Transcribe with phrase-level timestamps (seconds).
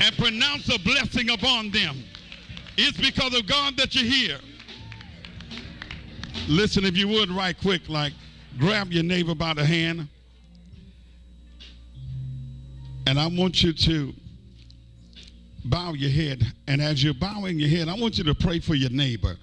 [0.03, 2.03] and pronounce a blessing upon them.
[2.77, 4.37] It's because of God that you're here.
[6.47, 8.13] Listen, if you would, right quick, like
[8.57, 10.07] grab your neighbor by the hand.
[13.07, 14.13] And I want you to
[15.65, 16.43] bow your head.
[16.67, 19.37] And as you're bowing your head, I want you to pray for your neighbor.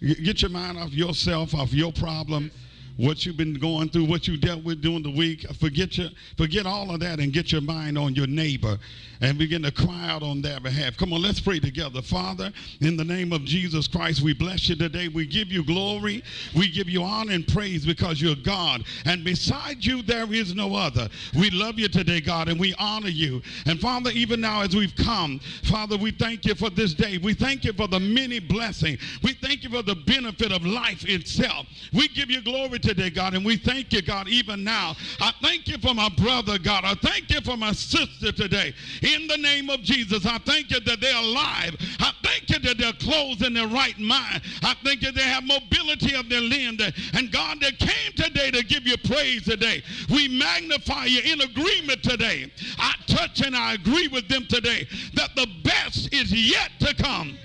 [0.00, 2.50] Get your mind off yourself, off your problem,
[2.96, 5.44] what you've been going through, what you dealt with during the week.
[5.54, 8.78] Forget your, forget all of that and get your mind on your neighbor
[9.20, 10.96] and begin to cry out on their behalf.
[10.96, 12.02] Come on, let's pray together.
[12.02, 15.08] Father, in the name of Jesus Christ, we bless you today.
[15.08, 16.22] We give you glory.
[16.54, 18.84] We give you honor and praise because you're God.
[19.04, 21.08] And beside you, there is no other.
[21.36, 23.42] We love you today, God, and we honor you.
[23.66, 27.18] And Father, even now as we've come, Father, we thank you for this day.
[27.18, 29.00] We thank you for the many blessings.
[29.22, 31.66] We thank you for the benefit of life itself.
[31.92, 34.94] We give you glory today, God, and we thank you, God, even now.
[35.20, 36.84] I thank you for my brother, God.
[36.84, 38.74] I thank you for my sister today.
[39.02, 41.76] In the name of Jesus, I thank you that they're alive.
[42.00, 44.42] I thank you that they're clothed in their right mind.
[44.62, 46.78] I thank you they have mobility of their limb.
[47.14, 49.82] And God, they came today to give you praise today.
[50.10, 52.50] We magnify you in agreement today.
[52.78, 57.36] I touch and I agree with them today that the best is yet to come.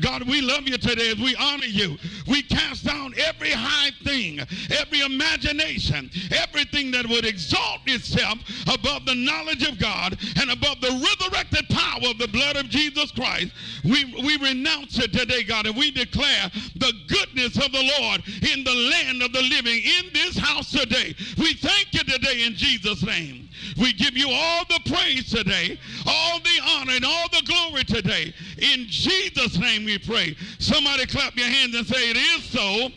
[0.00, 1.96] God, we love you today as we honor you.
[2.26, 8.38] We cast down every high thing, every imagination, everything that would exalt itself
[8.72, 13.10] above the knowledge of God and above the resurrected power of the blood of Jesus
[13.12, 13.52] Christ.
[13.84, 18.64] We, we renounce it today, God, and we declare the goodness of the Lord in
[18.64, 21.14] the land of the living in this house today.
[21.38, 23.48] We thank you today in Jesus' name.
[23.78, 28.34] We give you all the praise today, all the honor and all the glory today.
[28.58, 30.36] In Jesus' name we pray.
[30.58, 32.88] Somebody clap your hands and say, It is so.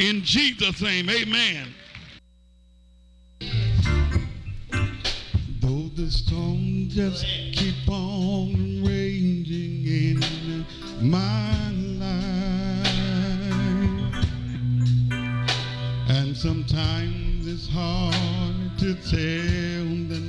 [0.00, 1.74] In Jesus' name, amen.
[5.60, 10.64] Though the storm just keep on raging in
[11.00, 12.86] my life,
[16.08, 20.27] and sometimes it's hard to tell the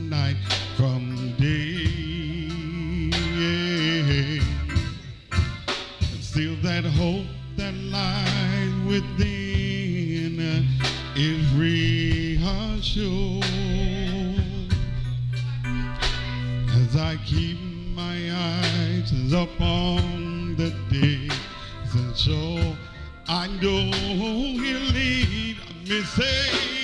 [6.81, 7.25] that hope
[7.57, 10.39] that lies within
[11.15, 13.43] is reassured.
[16.81, 17.57] As I keep
[17.93, 21.31] my eyes upon the days
[21.95, 22.75] and so
[23.27, 26.78] I know He'll lead me safely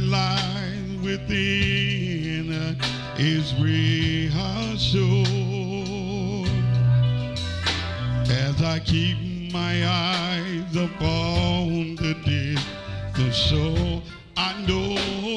[0.00, 2.76] lies within
[3.18, 5.26] is reassured
[8.30, 14.02] as I keep my eyes upon the distant shore.
[14.36, 15.29] I know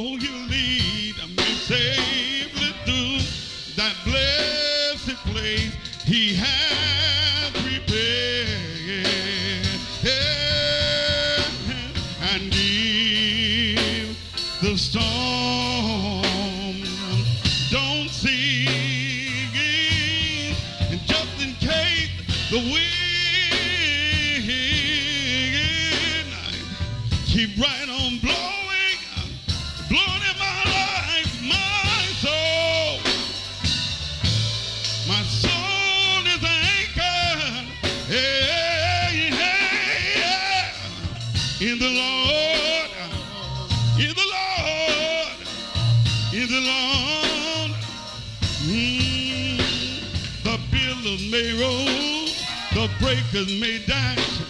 [53.34, 54.42] breakers may dash,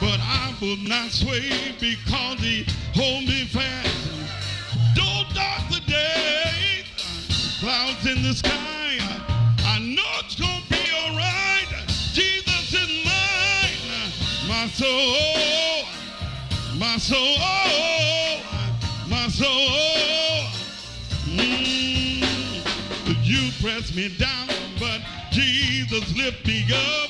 [0.00, 4.10] but I will not sway because He hold me fast.
[4.94, 6.84] Don't dark the day,
[7.60, 8.98] clouds in the sky.
[9.64, 11.68] I know it's gonna be alright.
[12.12, 15.86] Jesus is mine, my soul,
[16.78, 17.36] my soul,
[19.08, 20.46] my soul.
[21.26, 22.22] Mm,
[23.24, 24.48] you press me down,
[24.78, 25.00] but
[25.32, 27.09] Jesus lift me up.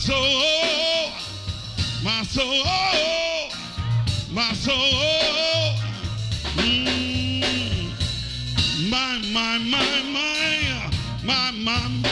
[0.00, 1.12] soul,
[2.02, 2.64] my soul,
[4.30, 5.76] my soul,
[6.56, 7.90] mm.
[8.90, 10.90] my, my, my, my,
[11.22, 12.09] my, my, my.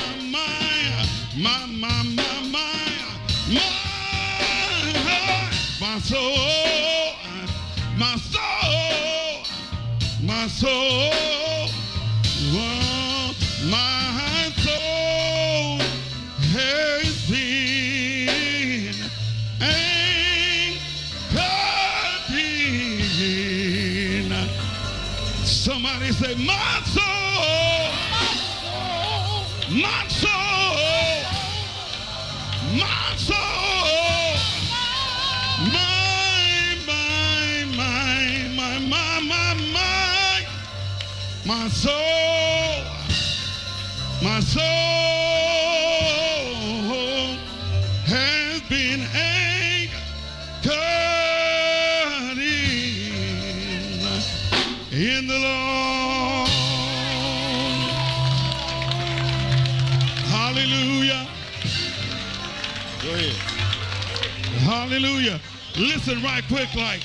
[66.08, 67.02] Right quick, like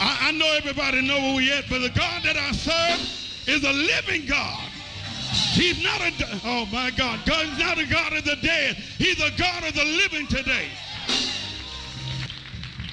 [0.00, 3.00] I, I know everybody know where we at, but the God that I serve
[3.46, 4.68] is a living God.
[5.52, 6.12] He's not a
[6.44, 7.20] oh my God.
[7.24, 8.74] God's not a God of the dead.
[8.74, 10.66] He's a God of the living today.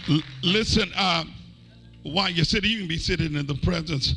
[0.09, 1.23] L- listen, uh,
[2.03, 4.13] while you're sitting, you can be sitting in the presence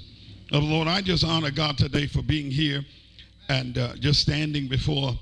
[0.53, 0.89] of the Lord.
[0.89, 2.85] I just honor God today for being here
[3.49, 5.19] and uh, just standing before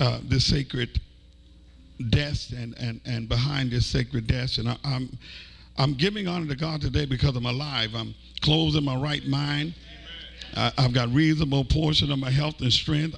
[0.00, 0.98] uh, this sacred
[2.08, 4.58] desk and, and, and behind this sacred desk.
[4.58, 5.16] And I, I'm,
[5.78, 7.94] I'm giving honor to God today because I'm alive.
[7.94, 9.74] I'm clothed in my right mind.
[10.56, 13.16] I, I've got reasonable portion of my health and strength.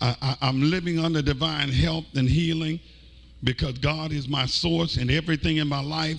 [0.00, 2.80] I, I, I'm living under divine health and healing
[3.42, 6.18] because God is my source in everything in my life.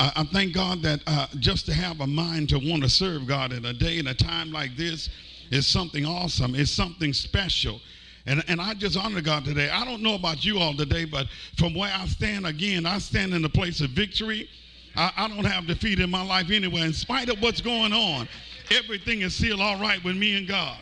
[0.00, 3.26] I, I thank God that uh, just to have a mind to want to serve
[3.26, 5.08] God in a day and a time like this
[5.50, 6.54] is something awesome.
[6.54, 7.80] It's something special.
[8.26, 9.68] And, and I just honor God today.
[9.68, 11.26] I don't know about you all today, but
[11.56, 14.48] from where I stand again, I stand in the place of victory.
[14.94, 16.82] I, I don't have defeat in my life anyway.
[16.82, 18.28] In spite of what's going on,
[18.70, 20.78] everything is still all right with me and God.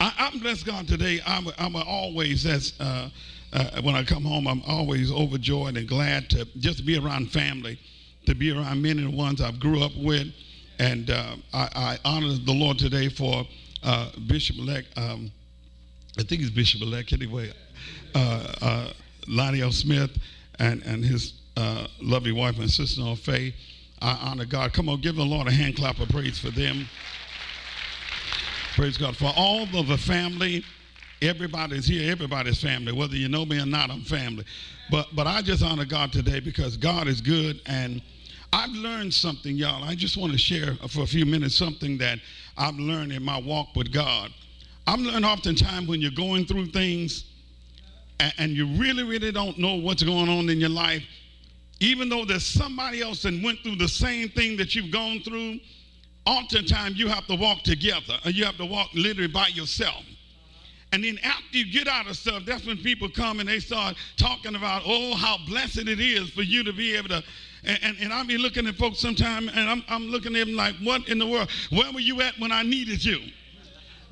[0.00, 1.20] I, I'm blessed God today.
[1.24, 3.08] I'm, I'm always, as uh,
[3.52, 7.78] uh, when I come home, I'm always overjoyed and glad to just be around family,
[8.26, 10.26] to be around men and ones I've grew up with.
[10.78, 13.46] And uh, I, I honor the Lord today for
[13.82, 15.30] uh, Bishop-elect, um,
[16.18, 17.52] I think he's Bishop-elect anyway,
[18.14, 18.92] uh, uh,
[19.28, 20.16] Lionel Smith
[20.58, 23.54] and, and his uh, lovely wife and sister-in-law, Faye.
[24.00, 24.72] I honor God.
[24.72, 26.86] Come on, give the Lord a hand clap of praise for them.
[28.74, 29.16] Praise God.
[29.16, 30.64] For all of the family,
[31.22, 32.92] everybody's here, everybody's family.
[32.92, 34.44] Whether you know me or not, I'm family.
[34.90, 38.02] But but I just honor God today because God is good and
[38.52, 39.82] I've learned something, y'all.
[39.82, 42.18] I just want to share for a few minutes something that
[42.56, 44.30] I've learned in my walk with God.
[44.86, 47.24] I've learned oftentimes when you're going through things
[48.20, 51.02] and, and you really, really don't know what's going on in your life,
[51.80, 55.58] even though there's somebody else that went through the same thing that you've gone through,
[56.24, 60.04] oftentimes you have to walk together or you have to walk literally by yourself.
[60.92, 63.96] And then after you get out of stuff, that's when people come and they start
[64.16, 67.24] talking about, oh, how blessed it is for you to be able to.
[67.64, 70.54] And, and, and I'll be looking at folks sometime and I'm, I'm looking at them
[70.54, 71.50] like, what in the world?
[71.70, 73.18] Where were you at when I needed you?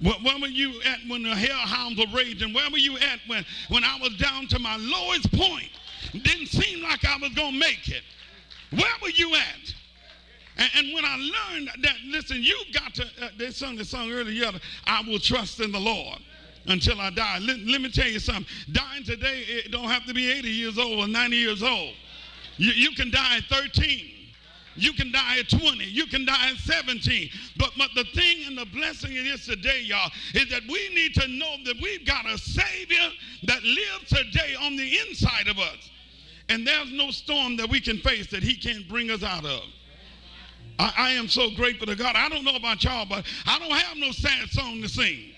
[0.04, 2.52] Where, were you at when the hellhounds were raging?
[2.52, 5.70] Where were you at when, when I was down to my lowest point?
[6.12, 8.02] Didn't seem like I was going to make it.
[8.70, 9.74] Where were you at?
[10.58, 14.12] And, and, when I learned that, listen, you've got to, uh, they sung the song
[14.12, 14.52] earlier,
[14.86, 16.18] I will trust in the Lord
[16.66, 17.38] until I die.
[17.40, 18.46] Let, let, me tell you something.
[18.70, 21.94] Dying today, it don't have to be 80 years old or 90 years old.
[22.58, 24.13] You, you can die at 13.
[24.76, 25.84] You can die at 20.
[25.84, 27.30] You can die at 17.
[27.56, 31.14] But, but the thing and the blessing it is today, y'all, is that we need
[31.14, 33.10] to know that we've got a Savior
[33.44, 35.90] that lives today on the inside of us.
[36.48, 39.62] And there's no storm that we can face that He can't bring us out of.
[40.78, 42.16] I, I am so grateful to God.
[42.16, 45.33] I don't know about y'all, but I don't have no sad song to sing.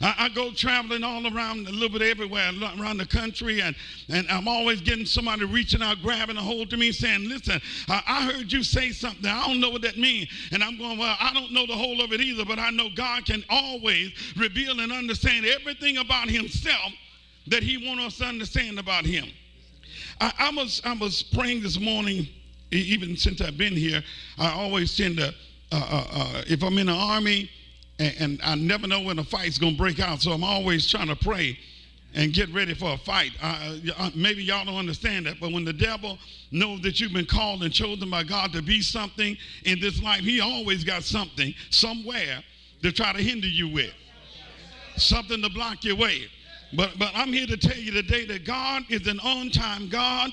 [0.00, 3.74] I, I, go traveling all around a little bit everywhere around the country, and,
[4.08, 8.02] and I'm always getting somebody reaching out, grabbing a hold to me, saying, Listen, I,
[8.06, 9.26] I heard you say something.
[9.26, 10.28] I don't know what that means.
[10.52, 12.88] And I'm going, Well, I don't know the whole of it either, but I know
[12.94, 16.92] God can always reveal and understand everything about Himself
[17.46, 19.26] that He wants us to understand about Him.
[20.20, 22.28] I, I, was, I was praying this morning,
[22.70, 24.02] even since I've been here.
[24.38, 25.34] I always tend to,
[25.72, 27.50] uh, uh, uh, if I'm in the army,
[27.98, 30.20] and, and I never know when a fight's going to break out.
[30.22, 31.58] So I'm always trying to pray
[32.14, 33.32] and get ready for a fight.
[34.14, 36.18] Maybe y'all don't understand that, but when the devil
[36.50, 40.20] knows that you've been called and chosen by God to be something in this life,
[40.20, 42.42] he always got something somewhere
[42.82, 43.92] to try to hinder you with,
[44.96, 46.28] something to block your way.
[46.72, 50.30] But, but I'm here to tell you today that God is an on time God.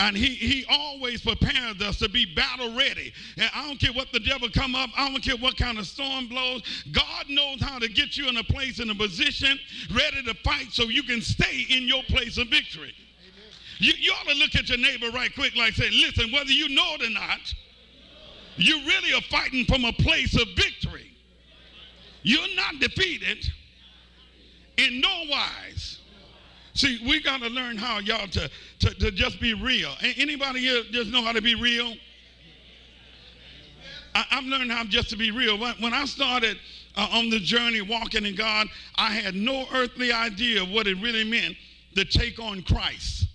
[0.00, 3.12] And he, he always prepares us to be battle ready.
[3.36, 4.88] And I don't care what the devil come up.
[4.96, 6.62] I don't care what kind of storm blows.
[6.90, 9.60] God knows how to get you in a place, in a position,
[9.94, 12.94] ready to fight so you can stay in your place of victory.
[13.78, 16.70] You, you ought to look at your neighbor right quick like say, listen, whether you
[16.70, 17.40] know it or not,
[18.56, 21.10] you really are fighting from a place of victory.
[22.22, 23.46] You're not defeated
[24.78, 25.99] in no wise.
[26.80, 29.90] See, we got to learn how, y'all, to, to, to just be real.
[30.16, 31.92] Anybody here just know how to be real?
[34.14, 35.58] I, am learning how just to be real.
[35.58, 36.56] When, when I started
[36.96, 40.96] uh, on the journey walking in God, I had no earthly idea of what it
[41.02, 41.54] really meant
[41.96, 43.26] to take on Christ.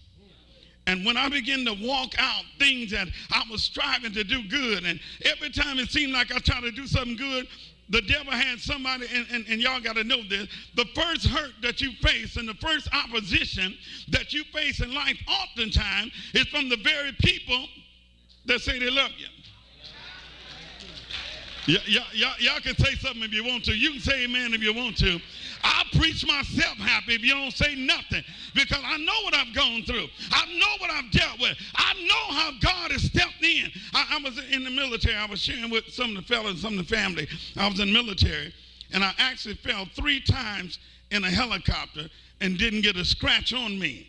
[0.87, 4.85] And when I began to walk out things that I was striving to do good,
[4.85, 7.47] and every time it seemed like I tried to do something good,
[7.89, 11.51] the devil had somebody, and, and, and y'all got to know this the first hurt
[11.61, 13.75] that you face and the first opposition
[14.09, 17.67] that you face in life, oftentimes, is from the very people
[18.45, 19.27] that say they love you.
[21.67, 23.75] Y'all can say something if you want to.
[23.75, 25.19] You can say amen if you want to.
[25.63, 29.81] I preach myself happy if you don't say nothing because I know what I've gone
[29.83, 30.07] through.
[30.31, 31.57] I know what I've dealt with.
[31.75, 33.71] I know how God has stepped in.
[33.93, 35.15] I, I was in the military.
[35.15, 37.27] I was sharing with some of the fellas, some of the family.
[37.57, 38.53] I was in the military,
[38.93, 40.77] and I actually fell three times
[41.11, 42.09] in a helicopter
[42.41, 44.07] and didn't get a scratch on me.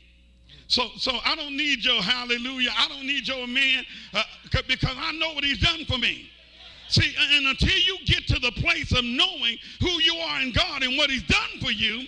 [0.68, 2.70] So, so I don't need your hallelujah.
[2.76, 4.25] I don't need your amen uh,
[4.66, 6.28] because I know what he's done for me.
[6.88, 10.83] See, and until you get to the place of knowing who you are in God
[10.83, 12.07] and what He's done for you,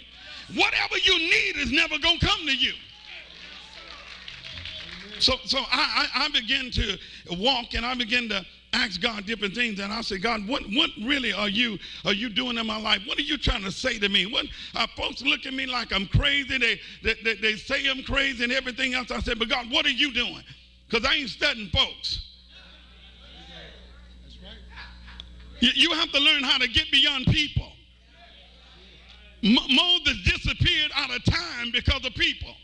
[0.55, 2.73] whatever you need is never going to come to you.
[5.19, 6.97] So, so I, I, I begin to
[7.37, 10.91] walk and I begin to ask God different things, and I say, God, what, what
[11.03, 13.03] really are you are you doing in my life?
[13.07, 14.27] What are you trying to say to me?
[14.27, 16.59] What uh, folks look at me like I'm crazy?
[16.59, 19.11] They, they, they, they say I'm crazy and everything else.
[19.11, 20.43] I said, but God, what are you doing?
[20.89, 22.28] Because I ain't studying folks.
[25.61, 27.73] You have to learn how to get beyond people.
[29.43, 32.55] Moses disappeared out of time because of people.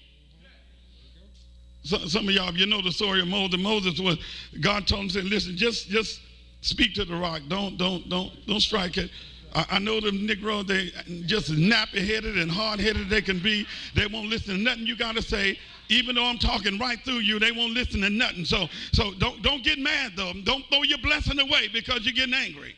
[1.82, 3.60] So, some of y'all, if you know the story of Moses.
[3.60, 4.18] Moses was
[4.60, 6.20] God told him, "Say, listen, just just
[6.62, 7.42] speak to the rock.
[7.48, 9.10] Don't don't don't don't strike it."
[9.54, 10.66] I, I know them Negroes.
[10.66, 10.90] They
[11.26, 13.66] just nappy headed and hard headed they can be.
[13.94, 15.58] They won't listen to nothing you got to say.
[15.90, 18.46] Even though I'm talking right through you, they won't listen to nothing.
[18.46, 20.32] So so don't don't get mad though.
[20.44, 22.74] Don't throw your blessing away because you're getting angry.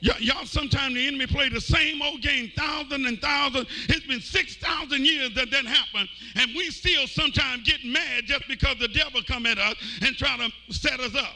[0.00, 3.66] Y'all, sometimes the enemy play the same old game, thousand and thousand.
[3.88, 6.08] It's been 6,000 years that that happened.
[6.36, 10.36] And we still sometimes get mad just because the devil come at us and try
[10.36, 11.34] to set us up.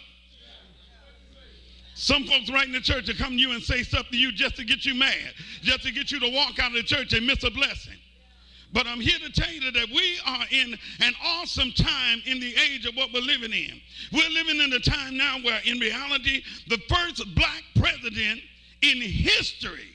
[1.94, 4.32] Some folks right in the church will come to you and say stuff to you
[4.32, 7.12] just to get you mad, just to get you to walk out of the church
[7.12, 7.96] and miss a blessing.
[8.72, 12.54] But I'm here to tell you that we are in an awesome time in the
[12.56, 13.80] age of what we're living in.
[14.12, 18.40] We're living in a time now where, in reality, the first black president
[18.82, 19.88] in history.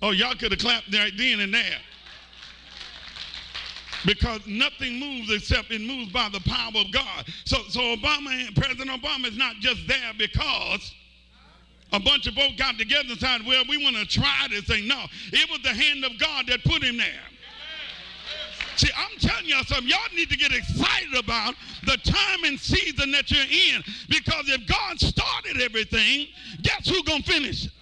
[0.00, 1.78] Oh, y'all could have clapped right then and there.
[4.04, 7.26] Because nothing moves except it moves by the power of God.
[7.44, 10.92] So, so Obama, President Obama is not just there because
[11.92, 14.88] a bunch of folks got together and said, well, we want to try this thing.
[14.88, 17.20] No, it was the hand of God that put him there.
[18.82, 19.86] See, I'm telling y'all something.
[19.86, 21.54] Y'all need to get excited about
[21.86, 23.80] the time and season that you're in.
[24.08, 26.26] Because if God started everything,
[26.62, 27.72] guess who's going to finish it?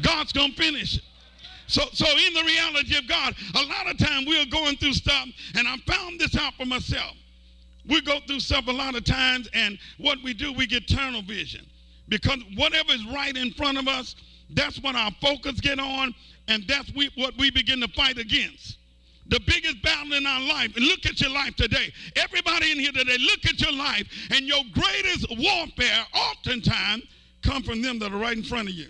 [0.00, 1.02] God's going to finish it.
[1.66, 5.26] So, so in the reality of God, a lot of time we're going through stuff,
[5.56, 7.16] and I found this out for myself.
[7.88, 11.22] We go through stuff a lot of times, and what we do, we get tunnel
[11.22, 11.66] vision.
[12.08, 14.14] Because whatever is right in front of us,
[14.50, 16.14] that's what our focus get on,
[16.46, 18.76] and that's we, what we begin to fight against.
[19.30, 21.92] The biggest battle in our life, and look at your life today.
[22.16, 27.04] Everybody in here today, look at your life, and your greatest warfare oftentimes
[27.40, 28.88] come from them that are right in front of you.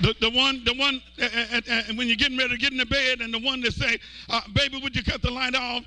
[0.00, 2.78] The, the one, the one, uh, uh, uh, when you're getting ready to get in
[2.78, 5.82] the bed, and the one that say, uh, "Baby, would you cut the light off?"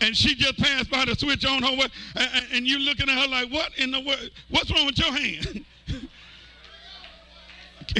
[0.00, 3.16] And she just passed by the switch on her way, and, and you looking at
[3.16, 4.30] her like, "What in the world?
[4.50, 5.64] What's wrong with your hand?"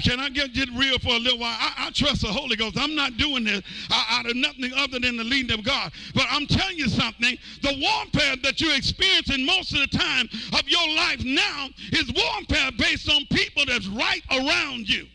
[0.00, 1.56] Can I get, get real for a little while?
[1.58, 2.76] I, I trust the Holy Ghost.
[2.78, 5.92] I'm not doing this out of nothing other than the leading of God.
[6.14, 7.36] But I'm telling you something.
[7.62, 12.70] The warfare that you're experiencing most of the time of your life now is warfare
[12.78, 15.06] based on people that's right around you.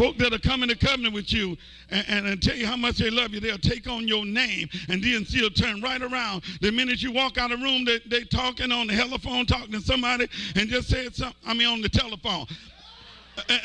[0.00, 1.58] Folk that are coming to covenant with you
[1.90, 4.66] and, and, and, tell you how much they love you, they'll take on your name
[4.88, 6.42] and then still turn right around.
[6.62, 9.72] The minute you walk out of the room, they, they talking on the telephone, talking
[9.72, 12.46] to somebody, and just said something, I mean on the telephone.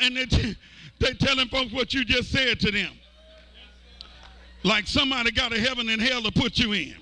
[0.02, 0.26] And, they,
[0.98, 2.92] they telling folks what you just said to them.
[4.62, 6.96] Like somebody got a heaven and hell to put you in.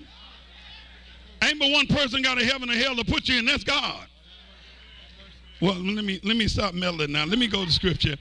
[1.43, 4.07] Ain't but one person got a heaven and hell to put you in, that's God.
[5.61, 7.25] Well, let me let me stop meddling now.
[7.25, 8.15] Let me go to scripture.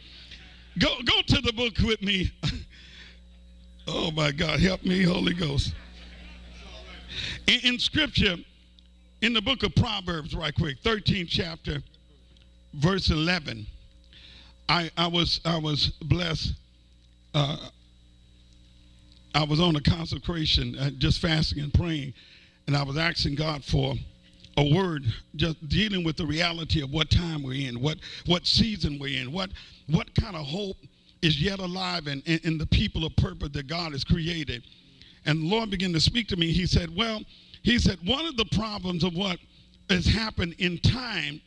[0.79, 2.31] Go, go to the book with me.
[3.89, 5.75] oh my God, help me, Holy Ghost.
[7.47, 8.37] In, in, scripture,
[9.23, 11.83] in the book of Proverbs, right quick, 13th chapter,
[12.75, 13.67] verse 11.
[14.69, 16.55] I, I was I was blessed.
[17.35, 17.57] Uh,
[19.35, 22.15] I was on a consecration, uh, just fasting and praying,
[22.67, 23.95] and I was asking God for
[24.57, 25.05] a word
[25.37, 29.33] just dealing with the reality of what time we're in, what what season we're in,
[29.33, 29.51] what
[29.89, 30.77] what kind of hope
[31.23, 34.63] is yet alive in, in, in, the people of purpose that God has created.
[35.25, 36.53] And the Lord began to speak to me.
[36.53, 37.23] He said, Well,
[37.63, 39.39] he said, one of the problems of what
[39.89, 41.41] has happened in time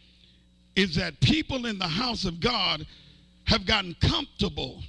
[0.76, 2.86] is that people in the house of God
[3.46, 4.82] have gotten comfortable.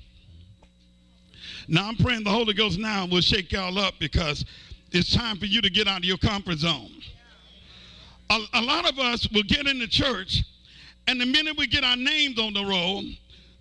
[1.68, 4.44] Now I'm praying the Holy Ghost now will shake y'all up because
[4.90, 6.90] it's time for you to get out of your comfort zone.
[8.30, 10.44] A, a lot of us will get in the church,
[11.06, 13.02] and the minute we get our names on the roll,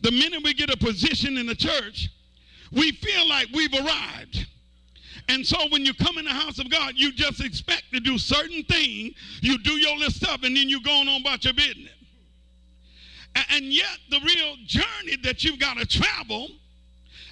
[0.01, 2.09] the minute we get a position in the church,
[2.71, 4.45] we feel like we've arrived.
[5.29, 8.17] And so when you come in the house of God, you just expect to do
[8.17, 9.13] certain things.
[9.41, 11.91] You do your little stuff, and then you're going on about your business.
[13.51, 16.49] And yet, the real journey that you've got to travel.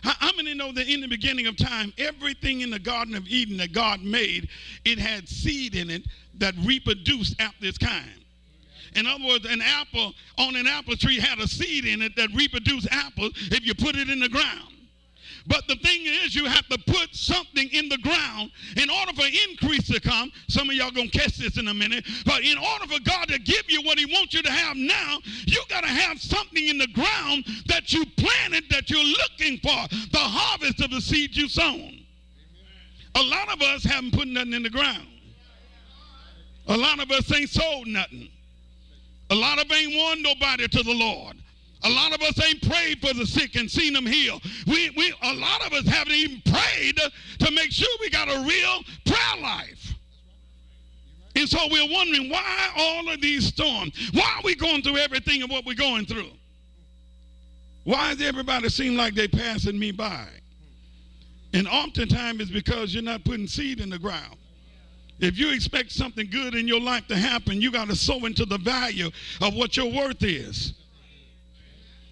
[0.06, 3.58] How many know that in the beginning of time, everything in the Garden of Eden
[3.58, 4.50] that God made,
[4.84, 6.04] it had seed in it
[6.36, 8.24] that reproduced after its kind?
[8.96, 12.30] In other words, an apple on an apple tree had a seed in it that
[12.34, 14.75] reproduced apples if you put it in the ground.
[15.48, 19.26] But the thing is, you have to put something in the ground in order for
[19.50, 20.32] increase to come.
[20.48, 22.06] Some of y'all gonna catch this in a minute.
[22.26, 25.20] But in order for God to give you what He wants you to have now,
[25.46, 29.88] you gotta have something in the ground that you planted that you're looking for.
[30.12, 32.00] The harvest of the seed you sown.
[33.16, 35.08] A lot of us haven't put nothing in the ground.
[36.68, 38.30] A lot of us ain't sold nothing.
[39.30, 41.38] A lot of ain't won nobody to the Lord.
[41.86, 44.42] A lot of us ain't prayed for the sick and seen them heal.
[44.66, 46.98] We, we, a lot of us haven't even prayed
[47.40, 49.94] to make sure we got a real prayer life.
[51.36, 54.10] And so we're wondering why all of these storms?
[54.14, 56.32] Why are we going through everything of what we're going through?
[57.84, 60.26] Why does everybody seem like they're passing me by?
[61.54, 64.38] And oftentimes it's because you're not putting seed in the ground.
[65.20, 68.46] If you expect something good in your life to happen, you got to sow into
[68.46, 70.74] the value of what your worth is.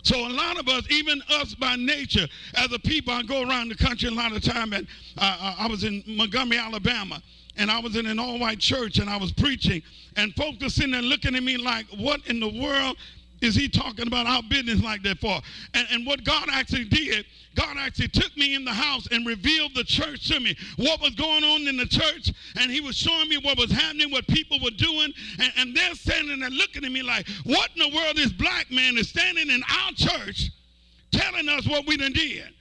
[0.04, 3.70] So a lot of us, even us by nature, as a people, I go around
[3.70, 4.74] the country a lot of time.
[4.74, 4.86] And
[5.18, 7.22] uh, I was in Montgomery, Alabama,
[7.58, 9.82] and I was in an all-white church, and I was preaching,
[10.18, 12.98] and folks were sitting there looking at me like, "What in the world
[13.44, 15.42] is he talking about our business like that for?"
[15.74, 17.26] And, and what God actually did,
[17.56, 21.12] God actually took me in the house and revealed the church to me, what was
[21.16, 24.60] going on in the church, and He was showing me what was happening, what people
[24.64, 28.16] were doing, and, and they're standing there looking at me like, "What in the world?
[28.16, 30.50] This black man is standing in our church,
[31.12, 32.54] telling us what we done did."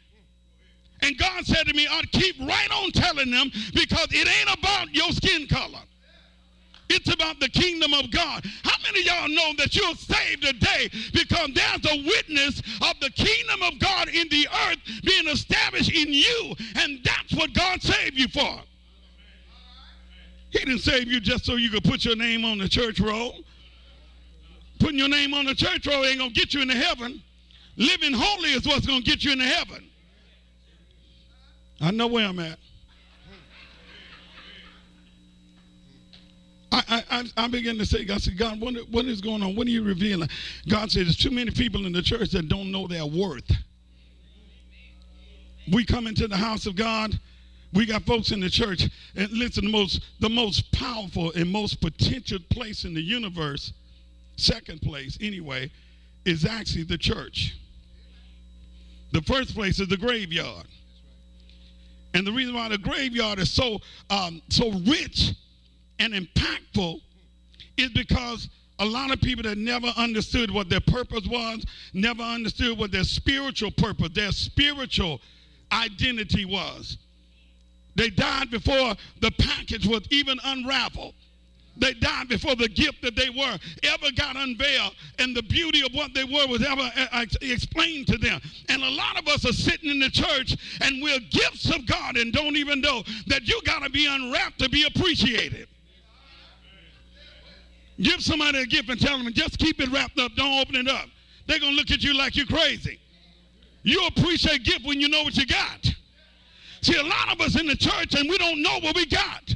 [1.02, 4.94] And God said to me, I'd keep right on telling them because it ain't about
[4.94, 5.80] your skin color.
[6.92, 8.44] It's about the kingdom of God.
[8.64, 13.10] How many of y'all know that you're saved today because there's a witness of the
[13.10, 18.18] kingdom of God in the earth being established in you, and that's what God saved
[18.18, 18.60] you for.
[20.50, 23.36] He didn't save you just so you could put your name on the church roll.
[24.78, 27.22] Putting your name on the church roll ain't going to get you into heaven.
[27.76, 29.88] Living holy is what's going to get you into heaven.
[31.80, 32.58] I know where I'm at.
[36.72, 39.54] I, I, I began to say, God said, God, what, what is going on?
[39.54, 40.28] What are you revealing?
[40.68, 43.50] God said, there's too many people in the church that don't know their worth.
[45.70, 47.18] We come into the house of God.
[47.74, 51.80] We got folks in the church, and listen, the most, the most powerful and most
[51.80, 53.72] potential place in the universe,
[54.36, 55.70] second place anyway,
[56.24, 57.56] is actually the church.
[59.12, 60.66] The first place is the graveyard.
[62.14, 63.80] And the reason why the graveyard is so
[64.10, 65.32] um, so rich
[66.02, 67.00] and impactful
[67.76, 68.48] is because
[68.80, 73.04] a lot of people that never understood what their purpose was, never understood what their
[73.04, 75.20] spiritual purpose, their spiritual
[75.70, 76.98] identity was.
[77.94, 81.14] They died before the package was even unraveled.
[81.76, 85.92] They died before the gift that they were ever got unveiled and the beauty of
[85.94, 88.40] what they were was ever uh, explained to them.
[88.68, 92.16] And a lot of us are sitting in the church and we're gifts of God
[92.16, 95.68] and don't even know that you got to be unwrapped to be appreciated.
[98.02, 100.88] Give somebody a gift and tell them, just keep it wrapped up, don't open it
[100.88, 101.06] up.
[101.46, 102.98] They're going to look at you like you're crazy.
[103.84, 105.94] You appreciate gift when you know what you got.
[106.80, 109.54] See, a lot of us in the church and we don't know what we got.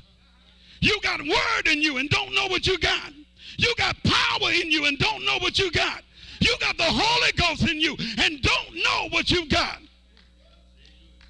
[0.81, 3.13] You got word in you and don't know what you got.
[3.59, 6.03] You got power in you and don't know what you got.
[6.41, 9.79] You got the Holy Ghost in you and don't know what you've got.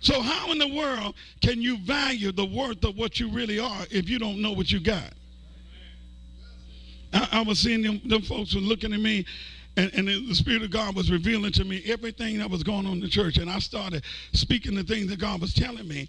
[0.01, 3.87] So how in the world can you value the worth of what you really are
[3.91, 5.13] if you don't know what you got?
[7.13, 9.25] I, I was seeing them, them folks were looking at me
[9.77, 12.95] and, and, the Spirit of God was revealing to me everything that was going on
[12.95, 13.37] in the church.
[13.37, 16.09] And I started speaking the things that God was telling me.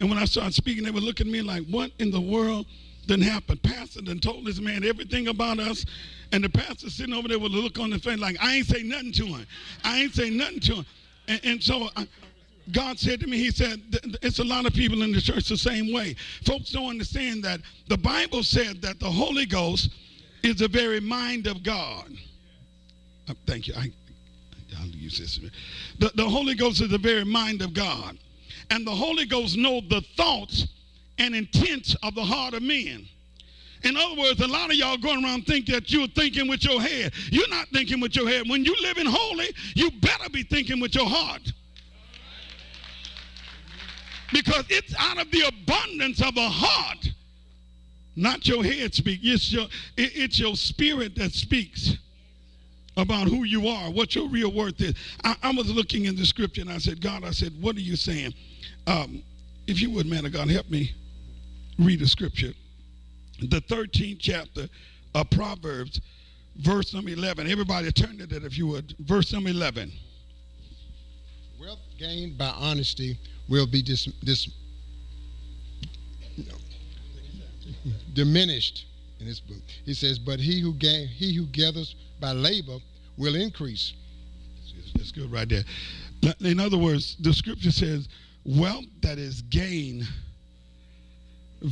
[0.00, 2.66] And when I started speaking, they were looking at me like, what in the world
[3.06, 3.56] didn't happen?
[3.58, 5.86] Pastor done told this man everything about us.
[6.32, 8.66] And the pastor sitting over there with a look on his face like, I ain't
[8.66, 9.46] say nothing to him.
[9.82, 10.86] I ain't say nothing to him.
[11.28, 12.06] And, and so I,
[12.72, 13.80] God said to me, He said,
[14.22, 16.16] it's a lot of people in the church the same way.
[16.44, 19.90] Folks don't understand that the Bible said that the Holy Ghost
[20.46, 22.10] is the very mind of God.
[23.28, 23.74] Uh, thank you.
[23.76, 23.90] I,
[24.80, 25.40] I'll use this.
[25.98, 28.18] The, the Holy Ghost is the very mind of God.
[28.70, 30.66] And the Holy Ghost knows the thoughts
[31.18, 33.06] and intents of the heart of men.
[33.82, 36.80] In other words, a lot of y'all going around think that you're thinking with your
[36.80, 37.12] head.
[37.30, 38.48] You're not thinking with your head.
[38.48, 41.52] When you live in holy, you better be thinking with your heart.
[44.32, 47.08] Because it's out of the abundance of the heart,
[48.16, 49.20] not your head speak.
[49.22, 51.96] It's your, it's your spirit that speaks
[52.96, 54.94] about who you are, what your real worth is.
[55.22, 57.80] I, I, was looking in the scripture and I said, God, I said, what are
[57.80, 58.32] you saying?
[58.86, 59.22] Um,
[59.66, 60.92] if you would, man of God, help me
[61.78, 62.52] read the scripture.
[63.40, 64.66] The 13th chapter
[65.14, 66.00] of Proverbs,
[66.56, 67.50] verse number 11.
[67.50, 68.94] Everybody turn to that if you would.
[69.00, 69.92] Verse number 11.
[71.60, 74.48] Wealth gained by honesty will be dis, dis,
[78.12, 78.86] diminished
[79.20, 79.62] in this book.
[79.84, 82.78] He says, but he who gain, he who gathers by labor
[83.16, 83.92] will increase.
[84.94, 85.64] That's good right there.
[86.40, 88.08] In other words, the scripture says,
[88.44, 90.04] wealth that is gained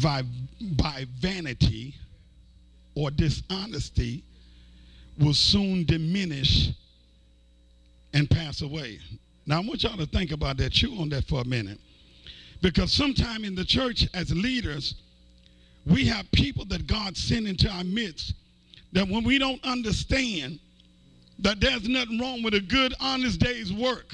[0.03, 0.23] by,
[0.77, 1.95] by vanity
[2.95, 4.25] or dishonesty
[5.19, 6.71] will soon diminish
[8.13, 8.99] and pass away.
[9.47, 11.79] Now, I want y'all to think about that, chew on that for a minute.
[12.63, 14.95] Because sometime in the church, as leaders,
[15.87, 18.35] we have people that God sent into our midst
[18.93, 20.59] that when we don't understand
[21.41, 24.13] that there's nothing wrong with a good, honest day's work.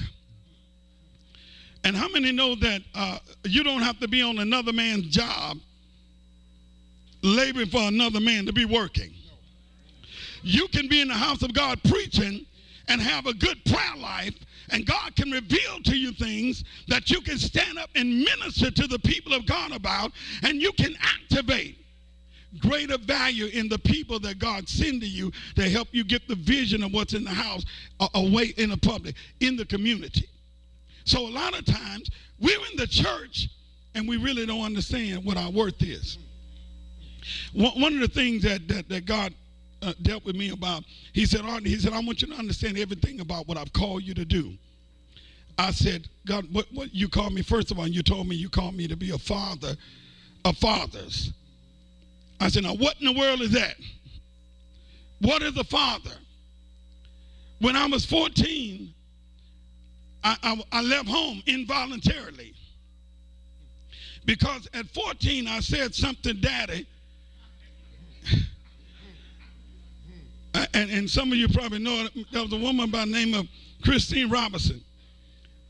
[1.83, 5.57] And how many know that uh, you don't have to be on another man's job
[7.21, 9.11] laboring for another man to be working.
[10.43, 12.45] You can be in the house of God preaching
[12.87, 14.33] and have a good prayer life,
[14.71, 18.87] and God can reveal to you things that you can stand up and minister to
[18.87, 20.11] the people of God about,
[20.43, 21.77] and you can activate
[22.59, 26.35] greater value in the people that God send to you to help you get the
[26.35, 27.65] vision of what's in the house
[27.99, 30.27] uh, away in the public, in the community.
[31.05, 33.49] So a lot of times we're in the church
[33.95, 36.17] and we really don't understand what our worth is.
[37.53, 39.33] One of the things that, that, that God
[39.81, 42.77] uh, dealt with me about, he said, Arden, he said, I want you to understand
[42.77, 44.53] everything about what I've called you to do.
[45.57, 48.49] I said, God, what, what you called me, first of all, you told me you
[48.49, 49.75] called me to be a father
[50.45, 51.31] of fathers.
[52.39, 53.75] I said, now what in the world is that?
[55.19, 56.15] What is a father?
[57.59, 58.91] When I was 14,
[60.23, 62.53] I, I, I left home involuntarily.
[64.25, 66.87] Because at 14, I said something, Daddy.
[70.53, 73.47] And, and some of you probably know there was a woman by the name of
[73.83, 74.81] Christine Robinson.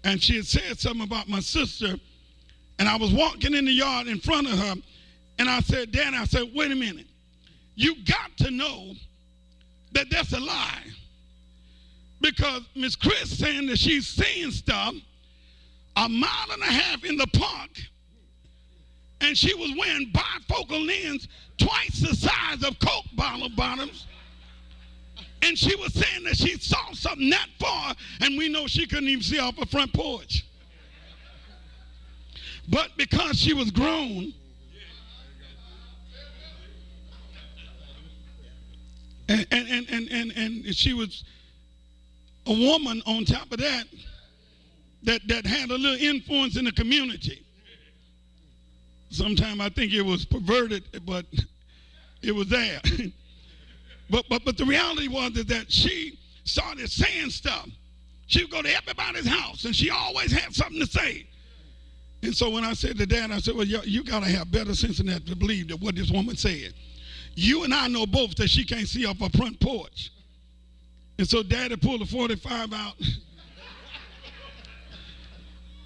[0.04, 1.96] And she had said something about my sister.
[2.80, 4.76] And I was walking in the yard in front of her.
[5.38, 7.06] And I said, Daddy, I said, wait a minute.
[7.76, 8.94] You got to know
[9.94, 10.84] that that's a lie.
[12.20, 14.96] Because Miss Chris saying that she's seeing stuff
[15.96, 17.70] a mile and a half in the park
[19.22, 24.08] and she was wearing bifocal lens twice the size of Coke bottle bottoms.
[25.44, 29.10] And she was saying that she saw something that far, and we know she couldn't
[29.10, 30.46] even see off her front porch.
[32.70, 34.34] But because she was grown,
[39.28, 41.24] and, and, and, and, and, she was
[42.46, 43.86] a woman on top of that,
[45.04, 47.44] that, that had a little influence in the community.
[49.10, 51.26] Sometimes I think it was perverted, but
[52.22, 52.82] it was there.
[54.12, 57.68] but, but, but the reality was that she started saying stuff.
[58.28, 61.28] She would go to everybody's house, and she always had something to say.
[62.24, 64.52] And so when I said to dad, I said, well, you, you got to have
[64.52, 66.74] better sense than that to believe that what this woman said.
[67.36, 70.12] You and I know both that she can't see off her front porch.
[71.18, 72.94] And so daddy pulled a 45 out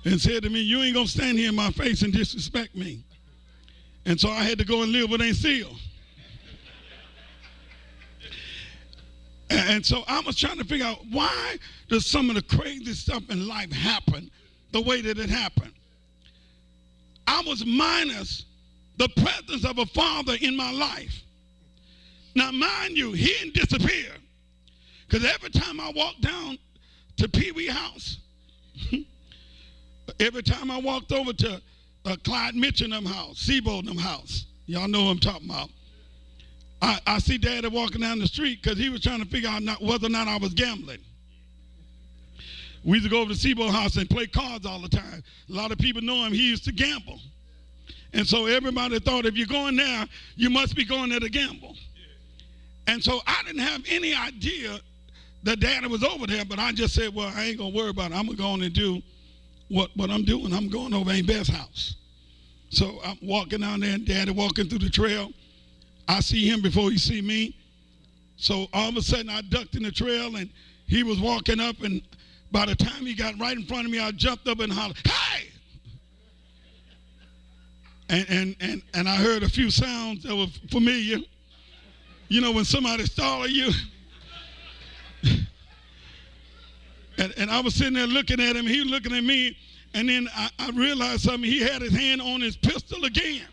[0.05, 2.75] and said to me, you ain't going to stand here in my face and disrespect
[2.75, 3.03] me.
[4.05, 5.69] And so I had to go and live with Aunt Seal.
[9.49, 13.29] And so I was trying to figure out why does some of the crazy stuff
[13.29, 14.31] in life happen
[14.71, 15.73] the way that it happened.
[17.27, 18.45] I was minus
[18.97, 21.21] the presence of a father in my life.
[22.35, 24.11] Now, mind you, he didn't disappear.
[25.07, 26.57] Because every time I walked down
[27.17, 28.17] to Pee Wee House,
[30.19, 31.61] every time I walked over to
[32.05, 34.45] uh, Clyde Mitchell house, Sebo house.
[34.67, 35.69] Y'all know what I'm talking about.
[36.81, 39.63] I, I see Daddy walking down the street because he was trying to figure out
[39.63, 40.99] not, whether or not I was gambling.
[42.83, 45.23] We used to go over to Sebo house and play cards all the time.
[45.49, 46.33] A lot of people know him.
[46.33, 47.19] He used to gamble.
[48.13, 51.75] And so everybody thought if you're going there, you must be going there to gamble.
[52.87, 54.79] And so I didn't have any idea
[55.43, 57.89] that daddy was over there, but I just said, well, I ain't going to worry
[57.89, 58.17] about it.
[58.17, 59.01] I'm going to go on and do
[59.69, 60.53] what, what I'm doing.
[60.53, 61.95] I'm going over Aunt Beth's house.
[62.69, 65.31] So I'm walking down there, and Daddy walking through the trail.
[66.07, 67.55] I see him before he see me.
[68.37, 70.49] So all of a sudden, I ducked in the trail, and
[70.87, 72.01] he was walking up, and
[72.51, 74.97] by the time he got right in front of me, I jumped up and hollered,
[75.05, 75.47] "Hey!"
[78.09, 81.19] And and and and I heard a few sounds that were familiar.
[82.27, 83.71] You know, when somebody startled you.
[87.17, 89.57] And, and I was sitting there looking at him, he was looking at me,
[89.93, 91.49] and then I, I realized something.
[91.49, 93.47] He had his hand on his pistol again.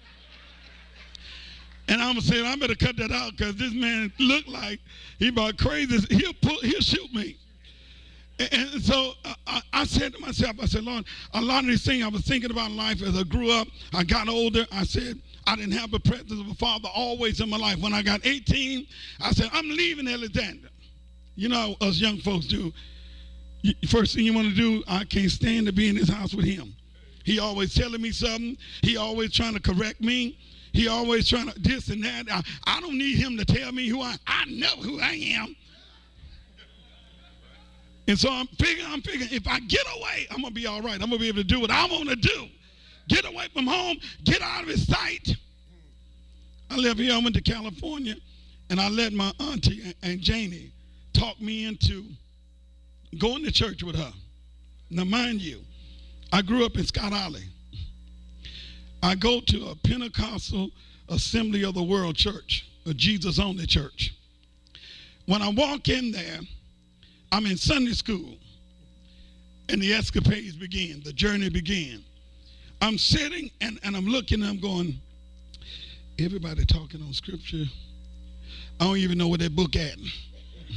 [1.88, 4.80] And I'm saying, I better cut that out because this man looked like
[5.18, 5.98] he about crazy.
[6.14, 7.36] He'll pull, he'll shoot me.
[8.38, 9.12] And, so
[9.72, 12.50] I, said to myself, I said, Lord, a lot of these things I was thinking
[12.50, 14.64] about life as I grew up, I got older.
[14.72, 17.78] I said, I didn't have the presence of a father always in my life.
[17.78, 18.86] When I got 18,
[19.20, 20.68] I said, I'm leaving Alexander.
[21.34, 22.72] You know, us young folks do
[23.88, 26.46] first thing you want to do, I can't stand to be in this house with
[26.46, 26.74] him.
[27.24, 28.56] He always telling me something.
[28.82, 30.38] He always trying to correct me.
[30.72, 32.24] He always trying to this and that.
[32.30, 35.54] I, I don't need him to tell me who I I know who I am.
[38.08, 40.94] And so I'm figuring, I'm figuring if I get away, I'm gonna be all right.
[40.94, 42.48] I'm gonna be able to do what I want to do.
[43.08, 45.36] Get away from home, get out of his sight.
[46.70, 48.16] I left here, I went to California,
[48.70, 50.72] and I let my auntie and Janie
[51.12, 52.04] talk me into
[53.18, 54.12] going to church with her.
[54.90, 55.60] Now, mind you,
[56.32, 57.44] I grew up in Scott Olly.
[59.02, 60.70] I go to a Pentecostal
[61.08, 64.14] Assembly of the World Church, a Jesus only church.
[65.26, 66.40] When I walk in there,
[67.32, 68.36] I'm in Sunday school,
[69.68, 72.04] and the escapades begin, the journey began.
[72.80, 75.00] I'm sitting and, and I'm looking, and I'm going,
[76.18, 77.64] everybody talking on scripture.
[78.80, 79.96] I don't even know where that book at.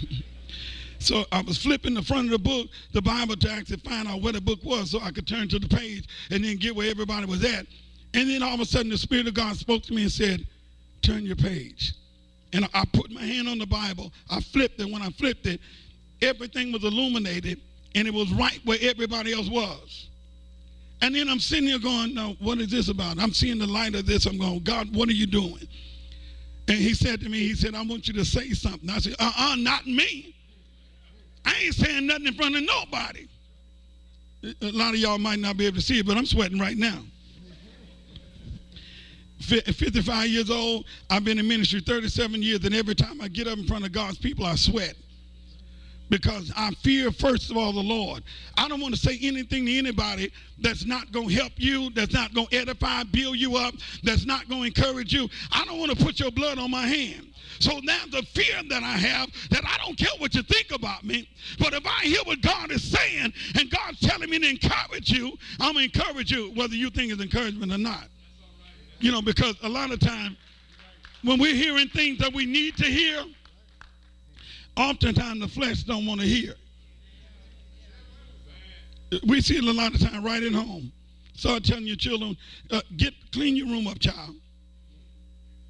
[0.99, 4.21] so I was flipping the front of the book, the Bible to actually find out
[4.21, 6.89] where the book was so I could turn to the page and then get where
[6.89, 7.65] everybody was at.
[8.15, 10.47] And then all of a sudden the Spirit of God spoke to me and said,
[11.01, 11.93] Turn your page.
[12.53, 14.11] And I put my hand on the Bible.
[14.29, 14.89] I flipped it.
[14.89, 15.59] When I flipped it,
[16.21, 17.59] everything was illuminated
[17.93, 20.07] and it was right where everybody else was.
[21.01, 23.19] And then I'm sitting here going, No, what is this about?
[23.19, 24.25] I'm seeing the light of this.
[24.25, 25.67] I'm going, God, what are you doing?
[26.69, 28.89] And he said to me, He said, I want you to say something.
[28.89, 30.33] I said, Uh uh-uh, uh not me.
[31.43, 33.27] I ain't saying nothing in front of nobody.
[34.61, 36.77] A lot of y'all might not be able to see it, but I'm sweating right
[36.77, 37.03] now.
[39.41, 40.85] 55 years old.
[41.09, 43.91] I've been in ministry 37 years, and every time I get up in front of
[43.91, 44.95] God's people, I sweat.
[46.09, 48.23] Because I fear, first of all, the Lord.
[48.57, 52.13] I don't want to say anything to anybody that's not going to help you, that's
[52.13, 55.27] not going to edify, build you up, that's not going to encourage you.
[55.51, 57.33] I don't want to put your blood on my hand.
[57.59, 61.03] So now the fear that I have that I don't care what you think about
[61.03, 65.11] me, but if I hear what God is saying and God's telling me to encourage
[65.11, 68.09] you, I'm going to encourage you whether you think it's encouragement or not.
[68.99, 70.37] You know, because a lot of time
[71.23, 73.23] when we're hearing things that we need to hear,
[74.77, 76.53] oftentimes the flesh don't want to hear.
[79.27, 80.91] We see it a lot of time right at home.
[81.33, 82.37] Start telling your children,
[82.71, 84.35] uh, get clean your room up, child.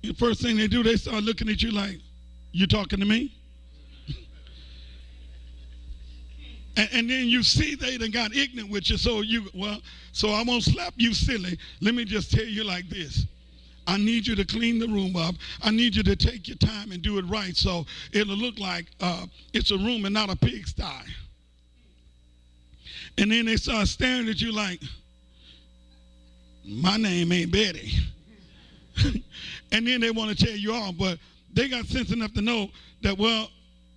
[0.01, 1.99] The first thing they do, they start looking at you like,
[2.51, 3.33] you talking to me?
[6.77, 9.79] And, and, then you see they done got ignorant with you, so you, well,
[10.11, 11.57] so I won't slap you silly.
[11.81, 13.25] Let me just tell you like this.
[13.87, 15.35] I need you to clean the room up.
[15.61, 18.87] I need you to take your time and do it right so it'll look like
[18.99, 20.83] uh, it's a room and not a pigsty.
[23.17, 24.81] And then they start staring at you like,
[26.65, 27.93] my name ain't Betty.
[29.71, 31.19] and then they want to tell you all, but
[31.53, 32.69] they got sense enough to know
[33.01, 33.49] that, well,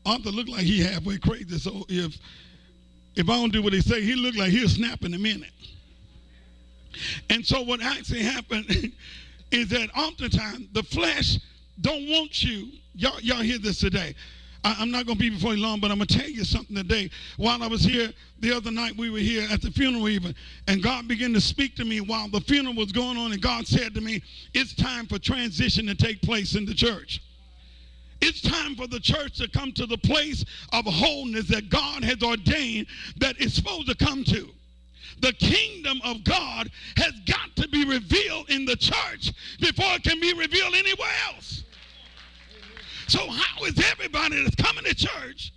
[0.05, 2.17] Arthur looked like he halfway crazy, so if
[3.19, 5.51] if I don't do what he say, he look like he'll snap in a minute.
[7.29, 8.93] And so what actually happened
[9.51, 11.39] is that oftentimes the flesh
[11.81, 12.69] don't want you.
[12.95, 14.15] Y'all, y'all hear this today.
[14.65, 16.45] I, am not going to be before you long, but I'm going to tell you
[16.45, 17.11] something today.
[17.37, 20.35] While I was here the other night, we were here at the funeral even,
[20.69, 23.67] and God began to speak to me while the funeral was going on, and God
[23.67, 24.23] said to me,
[24.55, 27.23] it's time for transition to take place in the church.
[28.21, 32.23] It's time for the church to come to the place of wholeness that God has
[32.23, 32.87] ordained
[33.19, 34.49] that it's supposed to come to
[35.21, 40.21] the kingdom of God has got to be revealed in the church before it can
[40.21, 41.65] be revealed anywhere else.
[43.09, 45.53] So how is everybody that's coming to church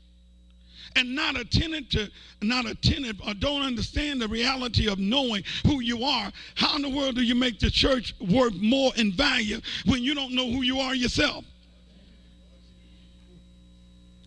[0.95, 2.09] and not attentive to
[2.41, 6.89] not attentive or don't understand the reality of knowing who you are, how in the
[6.89, 10.63] world do you make the church worth more in value when you don't know who
[10.63, 11.45] you are yourself?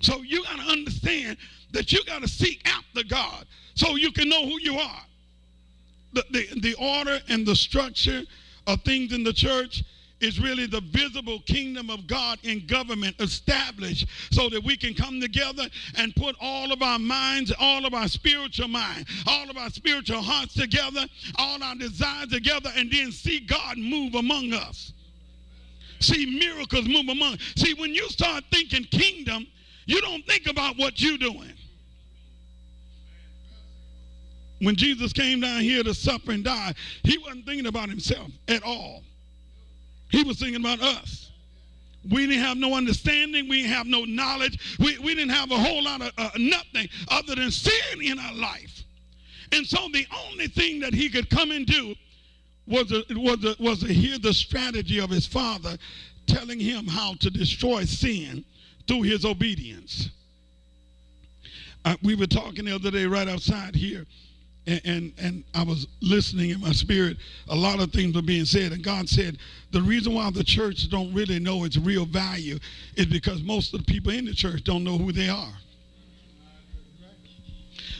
[0.04, 1.36] So you got to understand
[1.72, 5.02] that you got to seek the God so you can know who you are
[6.14, 8.22] the, the, the order and the structure
[8.66, 9.84] of things in the church
[10.20, 15.20] is really the visible kingdom of God in government established so that we can come
[15.20, 15.64] together
[15.96, 20.22] and put all of our minds, all of our spiritual mind, all of our spiritual
[20.22, 21.04] hearts together,
[21.36, 24.92] all our desires together, and then see God move among us.
[26.00, 27.38] See miracles move among.
[27.56, 29.46] See, when you start thinking kingdom,
[29.86, 31.52] you don't think about what you're doing
[34.64, 38.62] when Jesus came down here to suffer and die, he wasn't thinking about himself at
[38.62, 39.02] all.
[40.10, 41.30] He was thinking about us.
[42.10, 43.48] We didn't have no understanding.
[43.48, 44.76] We didn't have no knowledge.
[44.78, 48.34] We, we didn't have a whole lot of uh, nothing other than sin in our
[48.34, 48.82] life.
[49.52, 51.94] And so the only thing that he could come and do
[52.66, 55.76] was, was, was to hear the strategy of his father
[56.26, 58.44] telling him how to destroy sin
[58.86, 60.10] through his obedience.
[61.84, 64.06] Uh, we were talking the other day right outside here
[64.66, 67.18] and, and, and I was listening in my spirit.
[67.48, 69.38] A lot of things were being said, and God said
[69.72, 72.58] the reason why the church don't really know its real value
[72.96, 75.52] is because most of the people in the church don't know who they are.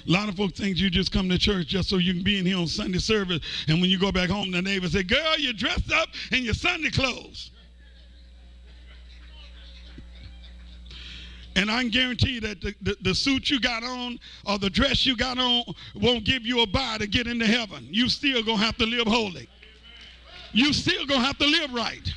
[0.07, 2.39] A lot of folks think you just come to church just so you can be
[2.39, 5.39] in here on Sunday service, and when you go back home, the neighbor say, "Girl,
[5.39, 7.51] you're dressed up in your Sunday clothes."
[11.57, 15.07] And I can guarantee that the, the, the, suit you got on or the dress
[15.07, 15.63] you got on
[15.95, 17.87] won't give you a buy to get into heaven.
[17.91, 19.49] You still gonna have to live holy.
[20.53, 22.13] You still gonna have to live right.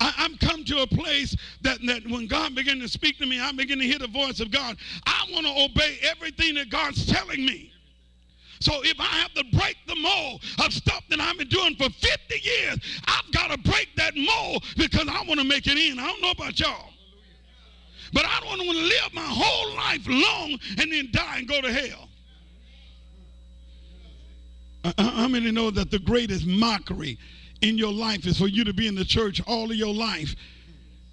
[0.00, 3.38] I, I'm come to a place that, that when God began to speak to me,
[3.38, 4.78] I begin to hear the voice of God.
[5.06, 7.72] I want to obey everything that God's telling me.
[8.60, 11.88] So if I have to break the mold of stuff that I've been doing for
[11.88, 15.98] 50 years, I've got to break that mold because I want to make it in.
[15.98, 16.90] I don't know about y'all.
[18.12, 21.60] But I don't want to live my whole life long and then die and go
[21.60, 22.08] to hell.
[24.84, 27.18] Uh, uh, How many know that the greatest mockery
[27.60, 30.34] in your life is for you to be in the church all of your life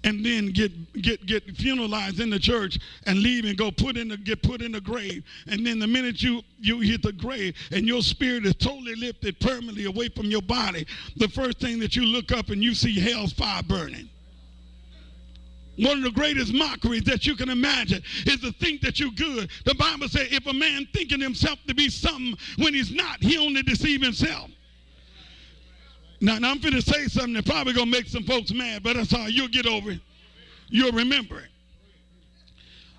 [0.04, 4.08] and then get get get funeralized in the church and leave and go put in
[4.08, 7.54] the get put in the grave and then the minute you you hit the grave
[7.72, 10.86] and your spirit is totally lifted permanently away from your body
[11.16, 14.08] the first thing that you look up and you see hell's fire burning
[15.78, 19.50] one of the greatest mockeries that you can imagine is to think that you're good.
[19.64, 23.38] The Bible says if a man thinking himself to be something when he's not, he
[23.38, 24.50] only deceive himself.
[26.20, 28.82] Now, now I'm going to say something that probably going to make some folks mad,
[28.82, 29.28] but that's all.
[29.28, 30.00] You'll get over it.
[30.68, 31.48] You'll remember it.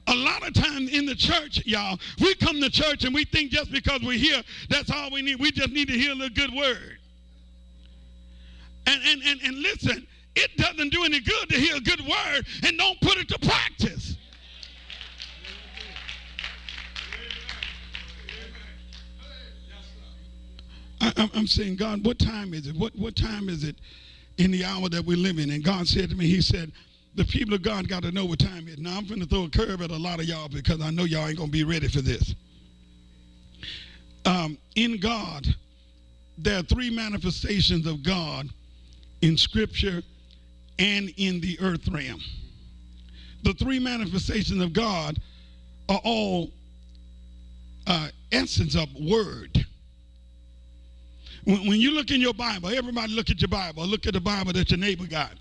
[0.08, 3.52] A lot of times in the church, y'all, we come to church and we think
[3.52, 5.40] just because we're here, that's all we need.
[5.40, 6.98] We just need to hear a little good word.
[8.88, 12.46] And, and, and, and listen, it doesn't do any good to hear a good word
[12.64, 14.16] and don't put it to practice.
[21.02, 22.76] I, I'm- I'm saying, God, what time is it?
[22.76, 23.76] What, what time is it
[24.38, 25.50] in the hour that we live in?
[25.50, 26.72] And God said to me, He said,
[27.16, 28.80] the people of God got to know what time it is.
[28.80, 31.04] Now, I'm going to throw a curve at a lot of y'all because I know
[31.06, 32.36] y'all ain't going to be ready for this.
[34.26, 35.48] Um, in God,
[36.38, 38.48] there are three manifestations of God
[39.22, 40.02] in Scripture
[40.80, 42.22] and in the earth realm.
[43.44, 45.20] The three manifestations of God
[45.90, 46.50] are all
[47.86, 49.66] uh, essence of word.
[51.44, 53.86] When, when you look in your Bible, everybody look at your Bible.
[53.86, 55.34] Look at the Bible that your neighbor got.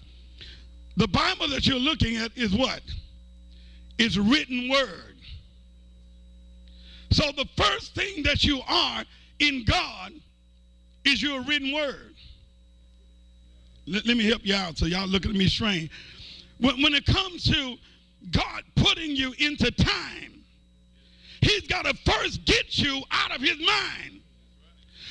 [0.97, 2.80] The Bible that you're looking at is what?
[3.99, 5.16] It's written word.
[7.11, 9.05] So the first thing that you are
[9.39, 10.12] in God
[11.05, 12.14] is your written word.
[13.89, 15.91] Let, let me help you out so y'all looking at me strange.
[16.59, 17.76] When, when it comes to
[18.30, 20.45] God putting you into time,
[21.41, 24.18] He's got to first get you out of His mind.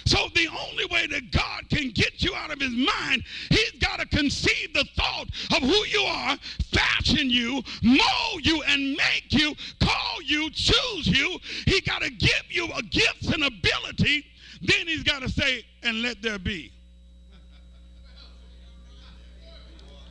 [0.08, 4.00] So the only way that God can get you out of his mind, he's got
[4.00, 6.38] to conceive the thought of who you are,
[6.72, 11.38] fashion you, mold you, and make you, call you, choose you.
[11.66, 14.26] He got to give you a gifts and ability.
[14.62, 16.72] Then he's got to say, and let there be.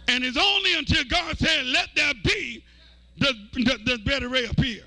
[0.09, 2.65] And it's only until God said, let there be,
[3.19, 3.35] does,
[3.85, 4.83] does Betty Ray appear.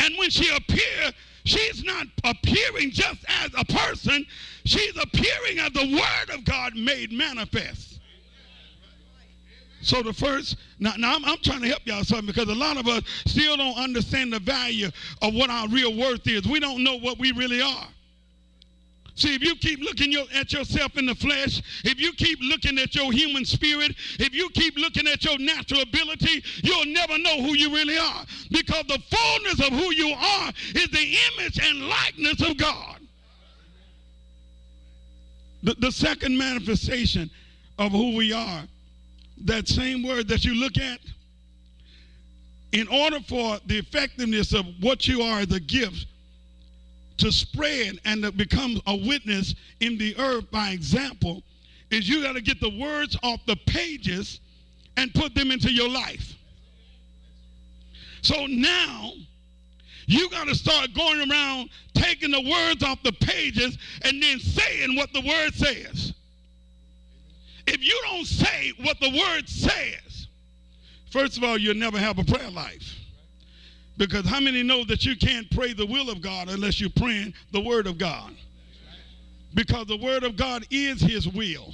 [0.00, 1.12] And when she appears,
[1.44, 4.26] she's not appearing just as a person,
[4.64, 8.00] she's appearing as the Word of God made manifest.
[9.80, 12.78] So the first, now, now I'm, I'm trying to help y'all something because a lot
[12.78, 14.88] of us still don't understand the value
[15.20, 16.48] of what our real worth is.
[16.48, 17.86] We don't know what we really are.
[19.16, 22.78] See, if you keep looking your, at yourself in the flesh, if you keep looking
[22.78, 27.40] at your human spirit, if you keep looking at your natural ability, you'll never know
[27.42, 28.24] who you really are.
[28.50, 32.98] Because the fullness of who you are is the image and likeness of God.
[35.62, 37.30] The, the second manifestation
[37.78, 38.64] of who we are,
[39.44, 40.98] that same word that you look at,
[42.72, 46.06] in order for the effectiveness of what you are, the gift,
[47.18, 51.42] to spread and to become a witness in the earth by example
[51.90, 54.40] is you got to get the words off the pages
[54.96, 56.34] and put them into your life.
[58.22, 59.12] So now
[60.06, 64.96] you got to start going around taking the words off the pages and then saying
[64.96, 66.14] what the word says.
[67.66, 70.28] If you don't say what the word says,
[71.10, 72.98] first of all, you'll never have a prayer life.
[73.96, 77.34] Because how many know that you can't pray the will of God unless you're praying
[77.52, 78.34] the word of God?
[79.54, 81.72] Because the word of God is his will.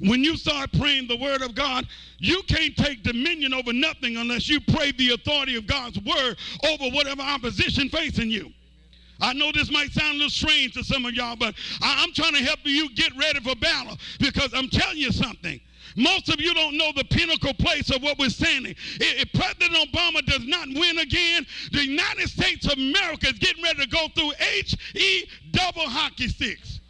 [0.00, 1.86] When you start praying the word of God,
[2.18, 6.36] you can't take dominion over nothing unless you pray the authority of God's word
[6.68, 8.52] over whatever opposition facing you.
[9.20, 12.12] I know this might sound a little strange to some of y'all, but I- I'm
[12.12, 15.60] trying to help you get ready for battle because I'm telling you something.
[15.96, 18.74] Most of you don't know the pinnacle place of what we're standing.
[19.00, 23.82] If President Obama does not win again, the United States of America is getting ready
[23.82, 26.80] to go through H-E double hockey sticks.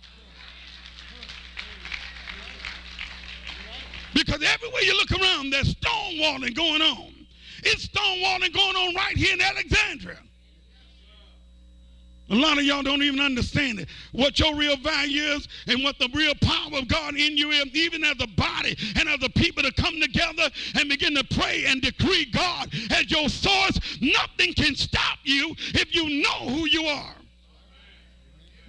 [4.15, 7.15] Because everywhere you look around, there's stonewalling going on.
[7.63, 10.19] It's stonewalling going on right here in Alexandria.
[12.31, 13.89] A lot of y'all don't even understand it.
[14.13, 17.67] What your real value is and what the real power of God in you is,
[17.75, 21.65] even as a body and as a people to come together and begin to pray
[21.67, 23.79] and decree God as your source.
[24.03, 27.15] Nothing can stop you if you know who you are.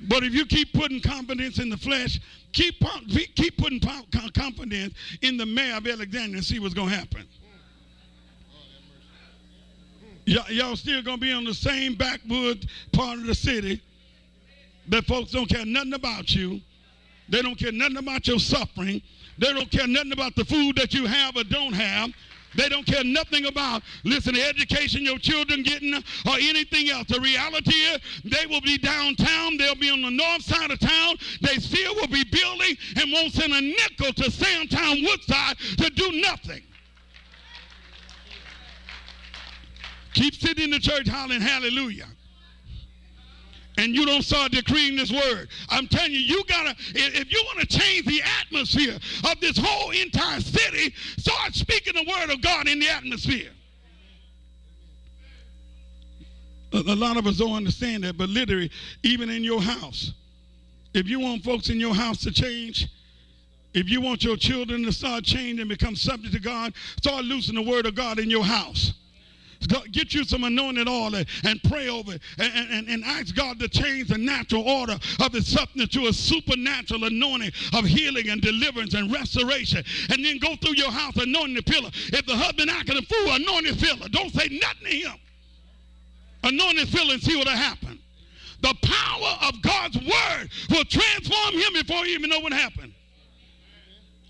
[0.07, 2.21] But if you keep putting confidence in the flesh,
[2.53, 2.81] keep,
[3.35, 7.25] keep putting confidence in the mayor of Alexandria and see what's going to happen.
[10.29, 13.81] Y'all still to be on the same backwood part of the city
[14.87, 16.61] that folks don't care nothing about you.
[17.29, 19.01] They don't care nothing about your suffering.
[19.39, 22.11] They don't care nothing about the food that you have or don't have.
[22.55, 27.07] They don't care nothing about, listen, the education your children getting or anything else.
[27.07, 29.57] The reality is they will be downtown.
[29.57, 31.15] They'll be on the north side of town.
[31.41, 36.21] They still will be building and won't send a nickel to Samtown Woodside to do
[36.21, 36.61] nothing.
[40.19, 42.07] Keep sitting in the church hollering hallelujah
[43.77, 45.47] and you don't start decreeing this word.
[45.69, 49.91] I'm telling you, you gotta, if you want to change the atmosphere of this whole
[49.91, 53.51] entire city, start speaking the word of God in the atmosphere.
[56.73, 58.69] A, lot of us don't understand that, but literally,
[59.03, 60.11] even in your house,
[60.93, 62.89] if you want folks in your house to change,
[63.73, 67.55] if you want your children to start changing and become subject to God, start loosing
[67.55, 68.98] the word of God in your house.
[69.91, 73.67] Get you some anointed oil and, pray over it and, and, and ask God to
[73.67, 78.93] change the natural order of his substance to a supernatural anointing of healing and deliverance
[78.93, 79.83] and restoration.
[80.09, 81.89] And then go through your house anointing the pillar.
[81.93, 84.07] If the husband acting a fool, anoint his pillar.
[84.09, 85.17] Don't say nothing to him.
[86.43, 87.99] Anoint his pillar and see what'll happen.
[88.61, 92.93] The power of God's word will transform him before he even know what happened.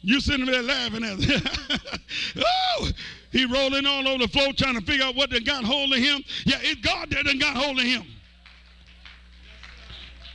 [0.02, 1.20] You sitting there laughing at
[2.46, 2.90] oh,
[3.32, 6.00] he rolling all over the floor trying to figure out what done got hold of
[6.00, 6.24] him.
[6.46, 8.04] Yeah, it's God that done got hold of him.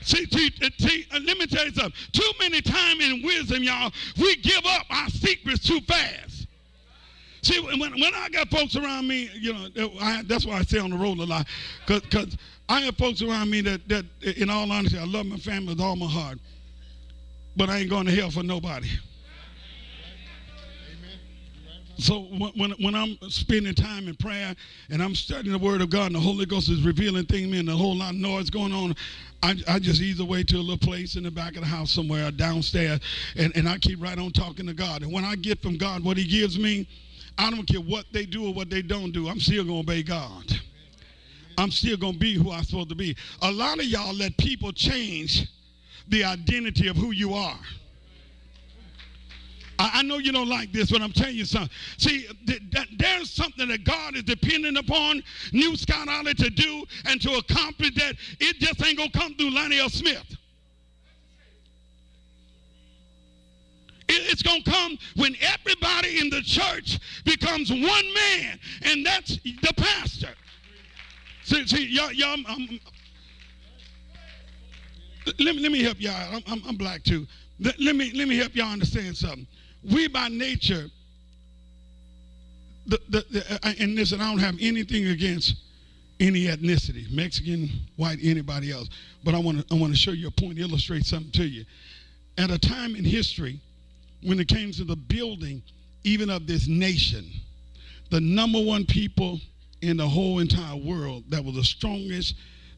[0.02, 1.92] See, see, see, uh, let me tell you something.
[2.12, 6.46] Too many times in wisdom, y'all, we give up our secrets too fast.
[7.40, 10.78] See, when, when I got folks around me, you know, I, that's why I stay
[10.78, 11.46] on the road a lot,
[11.86, 12.36] because
[12.68, 14.04] I have folks around me that, that,
[14.36, 16.38] in all honesty, I love my family with all my heart,
[17.56, 18.88] but I ain't going to hell for nobody.
[21.98, 22.22] So
[22.56, 24.54] when, when I'm spending time in prayer
[24.90, 27.52] and I'm studying the Word of God and the Holy Ghost is revealing things to
[27.52, 28.94] me and a whole lot of noise going on,
[29.42, 31.90] I, I just ease away to a little place in the back of the house
[31.90, 33.00] somewhere downstairs
[33.36, 35.02] and, and I keep right on talking to God.
[35.02, 36.88] And when I get from God what He gives me,
[37.38, 39.92] I don't care what they do or what they don't do, I'm still going to
[39.92, 40.44] obey God.
[41.56, 43.16] I'm still going to be who I'm supposed to be.
[43.42, 45.48] A lot of y'all let people change
[46.08, 47.58] the identity of who you are.
[49.78, 51.70] I, know you don't like this, but I'm telling you something.
[51.96, 55.22] See, th- th- there's something that God is depending upon
[55.52, 58.16] New Scott Olly to do and to accomplish that.
[58.40, 59.88] It just ain't going to come through Lonnie L.
[59.88, 60.36] Smith.
[64.06, 67.80] It's going to come when everybody in the church becomes one
[68.14, 70.34] man, and that's the pastor.
[71.44, 72.80] See, see y'all, y'all I'm,
[75.26, 76.36] let, me, let me help y'all.
[76.36, 77.26] I'm, I'm, I'm black too.
[77.58, 79.46] Let, let, me, let me help y'all understand something
[79.92, 80.86] we by nature,
[82.86, 85.56] the, the, the, uh, and listen, I don't have anything against
[86.20, 88.88] any ethnicity, Mexican, white, anybody else.
[89.24, 91.64] But I want to I want to show you a point, illustrate something to you.
[92.38, 93.60] At a time in history
[94.22, 95.62] when it came to the building,
[96.04, 97.30] even of this nation,
[98.10, 99.40] the number one people
[99.82, 102.34] in the whole entire world that was the strongest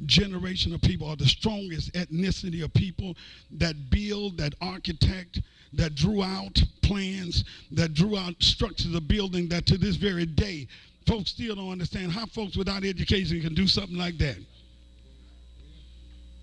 [0.06, 3.14] generation of people or the strongest ethnicity of people
[3.52, 5.40] that build, that architect,
[5.72, 10.66] that drew out plans, that drew out structures of building that to this very day,
[11.06, 14.36] folks still don't understand how folks without education can do something like that.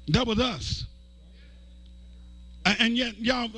[0.10, 0.86] That was us.
[2.66, 3.50] And yet, y'all,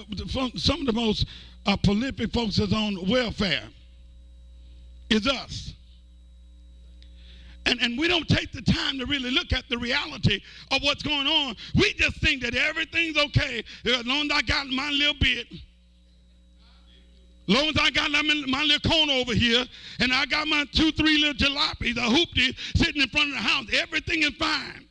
[0.56, 1.26] some of the most
[1.66, 3.64] uh, prolific folks on welfare
[5.10, 5.74] is us.
[7.66, 10.42] And, and we don't take the time to really look at the reality
[10.72, 11.56] of what's going on.
[11.76, 15.48] We just think that everything's okay as long as I got my little bit.
[17.48, 19.66] As long as I got my, little cone over here
[20.00, 23.42] and I got my two, three little jalopies, a hoopty sitting in front of the
[23.42, 24.86] house, everything is fine.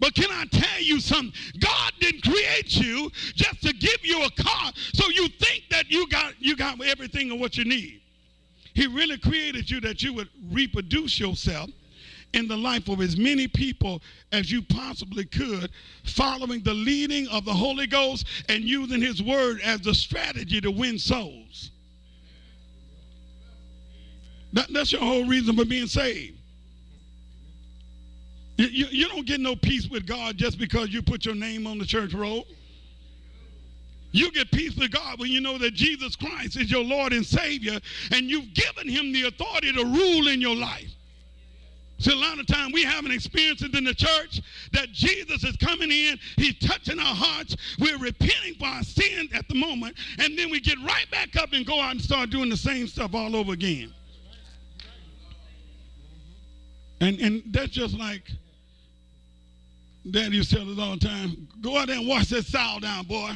[0.00, 1.32] But can I tell you something?
[1.60, 6.08] God didn't create you just to give you a car so you think that you
[6.08, 8.00] got you got everything of what you need.
[8.74, 11.70] He really created you that you would reproduce yourself
[12.32, 14.02] in the life of as many people
[14.32, 15.70] as you possibly could,
[16.04, 20.70] following the leading of the Holy Ghost and using His Word as the strategy to
[20.70, 21.70] win souls.
[24.52, 26.38] That, that's your whole reason for being saved.
[28.56, 31.66] You, you, you don't get no peace with God just because you put your name
[31.66, 32.46] on the church roll.
[34.14, 37.26] You get peace with God when you know that Jesus Christ is your Lord and
[37.26, 37.80] Savior
[38.12, 40.88] and you've given him the authority to rule in your life.
[41.98, 44.40] So a lot of time we haven't experienced in the church
[44.72, 49.48] that Jesus is coming in, he's touching our hearts, we're repenting for our sins at
[49.48, 52.48] the moment, and then we get right back up and go out and start doing
[52.48, 53.92] the same stuff all over again.
[57.00, 58.30] And and that's just like
[60.08, 62.78] Daddy used to tell us all the time, go out there and wash that sow
[62.80, 63.32] down, boy.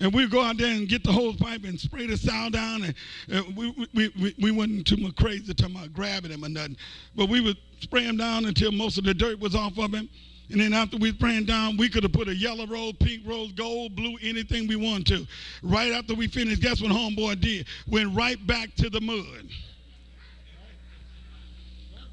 [0.00, 2.82] And we'd go out there and get the hose pipe and spray the sow down.
[2.84, 2.94] And,
[3.28, 6.76] and we, we, we, we wasn't too much crazy talking about grabbing him or nothing.
[7.14, 10.08] But we would spray him down until most of the dirt was off of him.
[10.50, 13.52] And then after we sprayed down, we could have put a yellow rose, pink rose,
[13.52, 15.26] gold, blue, anything we wanted to.
[15.62, 17.66] Right after we finished, guess what homeboy did?
[17.86, 19.46] Went right back to the mud.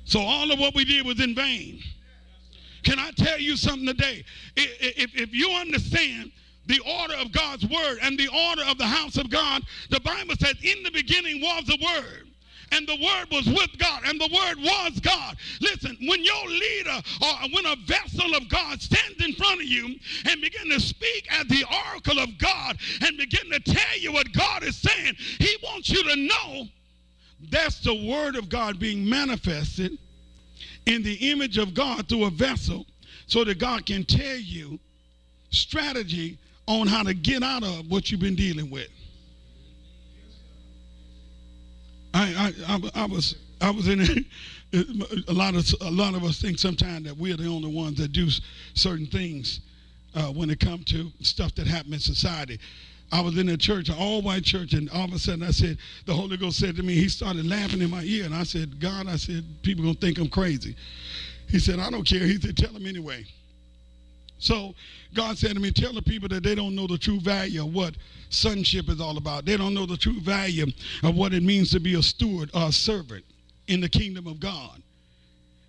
[0.06, 1.82] So all of what we did was in vain.
[2.84, 4.24] Can I tell you something today?
[4.56, 6.32] If, if you understand
[6.68, 10.36] the order of God's word and the order of the house of God, the Bible
[10.40, 12.24] says, in the beginning was the word.
[12.74, 15.38] And the word was with God, and the word was God.
[15.62, 19.96] Listen, when your leader or when a vessel of God stands in front of you
[20.26, 24.34] and begin to speak as the oracle of God and begin to tell you what
[24.34, 26.66] God is saying, he wants you to know
[27.50, 29.98] that's the word of God being manifested
[30.86, 32.86] in the image of God through a vessel
[33.28, 34.78] so that God can tell you
[35.52, 36.38] strategy
[36.68, 38.90] on how to get out of what you've been dealing with.
[42.14, 44.02] I, I, I, I was I was in
[44.74, 48.12] a, lot of a lot of us think sometimes that we're the only ones that
[48.12, 48.28] do
[48.74, 49.62] certain things
[50.16, 52.60] uh, when it comes to stuff that happens in society.
[53.12, 55.52] I was in a church, an all white church, and all of a sudden I
[55.52, 58.44] said, the Holy Ghost said to me, he started laughing in my ear, and I
[58.44, 60.76] said, God, I said, people gonna think I'm crazy.
[61.48, 62.20] He said, I don't care.
[62.20, 63.26] He said, tell them anyway.
[64.40, 64.76] So
[65.14, 67.74] God said to me, tell the people that they don't know the true value of
[67.74, 67.96] what
[68.30, 69.46] sonship is all about.
[69.46, 70.68] They don't know the true value
[71.04, 73.26] of what it means to be a steward or a servant
[73.68, 74.82] in the kingdom of God.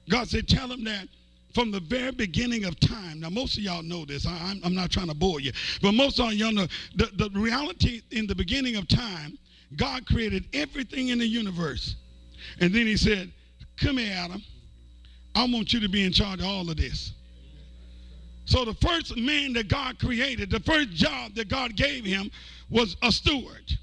[0.09, 1.09] God said, tell them that
[1.55, 3.21] from the very beginning of time.
[3.21, 4.27] Now, most of y'all know this.
[4.27, 5.53] I, am not trying to bore you.
[5.83, 9.39] But most of y'all know the, the reality in the beginning of time,
[9.77, 11.97] God created everything in the universe.
[12.61, 13.33] And then he said,
[13.77, 14.43] come here, Adam.
[15.35, 17.13] I want you to be in charge of all of this.
[18.49, 22.31] So the first man that God created, the first job that God gave him
[22.71, 23.77] was a steward.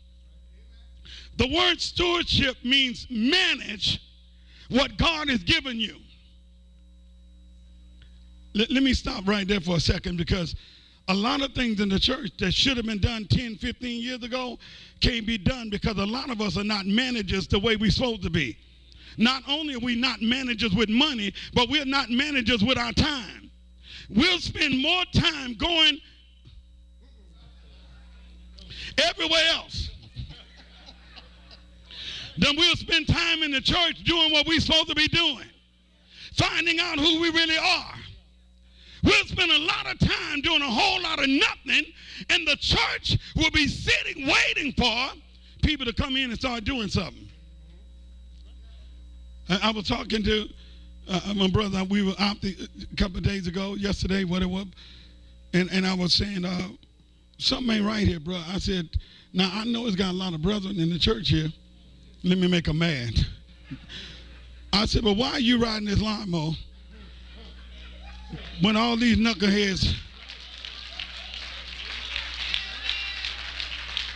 [1.38, 4.02] The word stewardship means manage
[4.70, 5.98] what God has given you.
[8.56, 10.56] Let, let, me stop right there for a second because
[11.10, 14.24] a lot of things in the church that should have been done 10, 15 years
[14.24, 14.58] ago
[15.00, 18.24] can't be done because a lot of us are not managers the way we're supposed
[18.24, 18.58] to be.
[19.18, 23.45] Not only are we not managers with money, but we're not managers with our time.
[24.10, 26.00] We'll spend more time going
[28.98, 29.90] everywhere else
[32.38, 35.48] than we'll spend time in the church doing what we're supposed to be doing,
[36.34, 37.94] finding out who we really are.
[39.04, 41.86] We'll spend a lot of time doing a whole lot of nothing,
[42.30, 45.10] and the church will be sitting waiting for
[45.62, 47.30] people to come in and start doing something.
[49.48, 50.50] I, was talking to
[51.08, 52.56] uh, my brother, we were out a
[52.96, 54.64] couple of days ago, yesterday, whatever,
[55.54, 56.70] and, and I was saying, uh,
[57.38, 58.42] something ain't right here, bro.
[58.48, 58.90] I said,
[59.34, 61.50] now I know it's got a lot of brethren in the church here.
[62.24, 63.14] Let me make them mad.
[64.74, 66.52] I said, but why are you riding this lawnmower
[68.62, 69.96] when all these knuckleheads?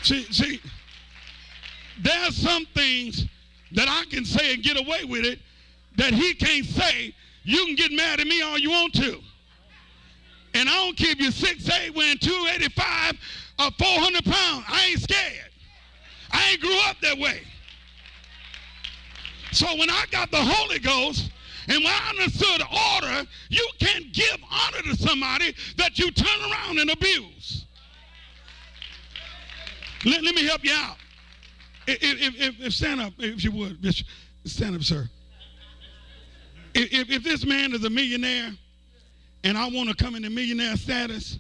[0.02, 0.62] See, see,
[2.02, 3.26] there's some things
[3.74, 5.40] that I can say and get away with it
[5.98, 7.14] that he can't say,
[7.44, 9.20] you can get mad at me all you want to.
[10.54, 13.14] And I don't if you're 6'8", weighing 285
[13.60, 14.66] or 400 pounds.
[14.68, 15.50] I ain't scared.
[16.32, 17.42] I ain't grew up that way.
[19.52, 21.32] So when I got the Holy Ghost,
[21.68, 26.80] and when I understood order, you can't give honor to somebody that you turn around
[26.80, 27.66] and abuse.
[30.06, 30.98] Let, let me help you out.
[31.88, 33.96] If, if, if, if stand up, if you would,
[34.46, 35.10] stand up, sir
[36.80, 38.52] if, if this man is a millionaire
[39.44, 41.40] and I want to come into millionaire status,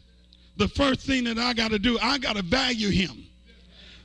[0.58, 3.26] the first thing that I got to do, I got to value him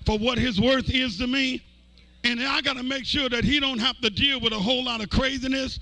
[0.07, 1.63] for what his worth is to me.
[2.23, 4.85] And I got to make sure that he don't have to deal with a whole
[4.85, 5.79] lot of craziness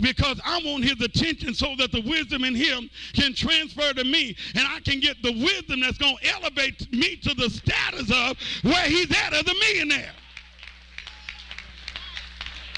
[0.00, 4.36] because I want his attention so that the wisdom in him can transfer to me
[4.54, 8.36] and I can get the wisdom that's going to elevate me to the status of
[8.62, 10.12] where he's at as a millionaire.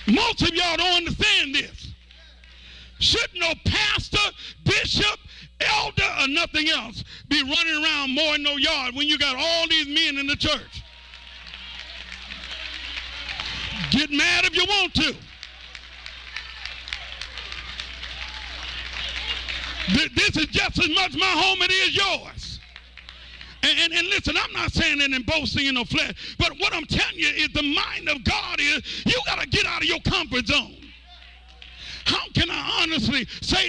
[0.07, 1.86] Most of y'all don't understand this.
[2.99, 4.35] Should no pastor,
[4.65, 5.19] bishop,
[5.61, 9.87] elder, or nothing else be running around mowing no yard when you got all these
[9.87, 10.83] men in the church?
[13.91, 15.15] Get mad if you want to.
[20.15, 22.61] This is just as much my home it is yours.
[23.63, 26.73] And, and, and listen, I'm not saying it in boasting in the flesh, but what
[26.75, 29.89] I'm telling you is the mind of God is you got to get out of
[29.89, 30.77] your comfort zone.
[32.05, 32.83] How can I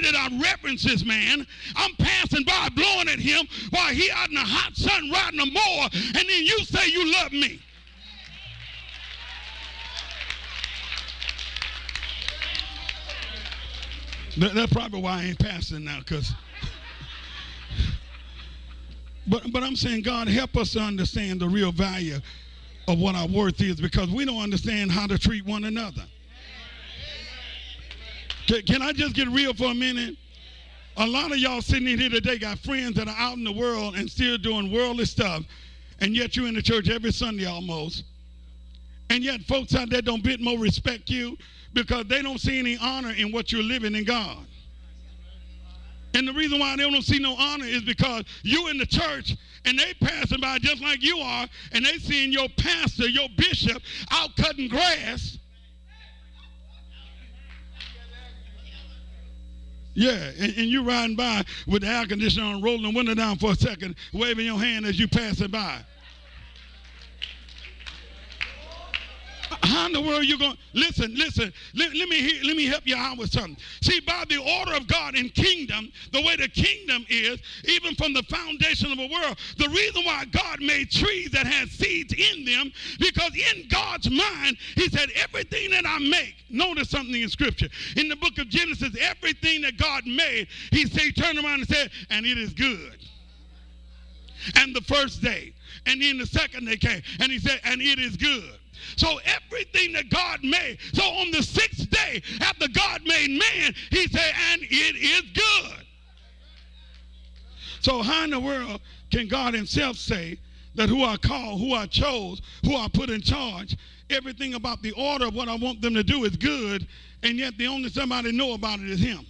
[0.02, 1.46] that I reverence this man?
[1.76, 5.46] I'm passing by, blowing at him while he out in the hot sun riding a
[5.46, 7.60] mower, and then you say you love me.
[14.38, 16.32] That- That's probably why I ain't passing now, because.
[19.30, 22.20] But, but I'm saying, God, help us to understand the real value
[22.88, 26.06] of what our worth is because we don't understand how to treat one another.
[28.48, 30.16] Can, can I just get real for a minute?
[30.96, 33.52] A lot of y'all sitting in here today got friends that are out in the
[33.52, 35.44] world and still doing worldly stuff,
[36.00, 38.06] and yet you're in the church every Sunday almost.
[39.10, 41.38] And yet folks out there don't bit more respect you
[41.74, 44.38] because they don't see any honor in what you're living in God.
[46.14, 49.36] And the reason why they don't see no honor is because you in the church
[49.66, 53.84] and they passing by just like you are, and they seeing your pastor, your bishop
[54.10, 55.38] out cutting grass.
[59.98, 63.40] Yeah, and, and you riding by with the air conditioner on, rolling the window down
[63.40, 65.84] for a second, waving your hand as you passing by.
[69.64, 70.58] How in the world you going?
[70.74, 71.52] Listen, listen.
[71.74, 73.58] Let, let me hear, let me help you out with something.
[73.82, 78.14] See, by the order of God in kingdom, the way the kingdom is, even from
[78.14, 82.46] the foundation of the world, the reason why God made trees that had seeds in
[82.46, 86.36] them, because in God's mind, He said, everything that I make.
[86.50, 87.68] Notice something in Scripture.
[87.96, 91.68] In the book of Genesis, everything that God made, He said, He turned around and
[91.68, 92.98] said, and it is good.
[94.56, 95.54] And the first day,
[95.86, 98.60] and then the second day came, and He said, and it is good.
[98.96, 100.78] So everything that God made.
[100.94, 105.86] So on the sixth day, after God made man, he said, and it is good.
[107.82, 110.40] So how in the world can God himself say
[110.76, 113.78] that who I call, who I chose, who I put in charge,
[114.10, 116.88] everything about the order of what I want them to do is good,
[117.24, 119.26] and yet the only somebody know about it is him?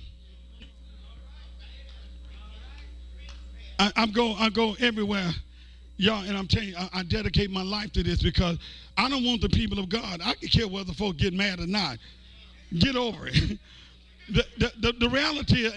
[3.80, 5.32] I, I go, I go everywhere
[5.98, 8.60] Y'all, and I'm telling you, I, I, dedicate my life to this because
[8.98, 10.22] I don't want the people of God.
[10.24, 11.98] I can care whether folk get mad or not.
[12.78, 13.34] Get over it.
[14.30, 15.68] the, the, the, the reality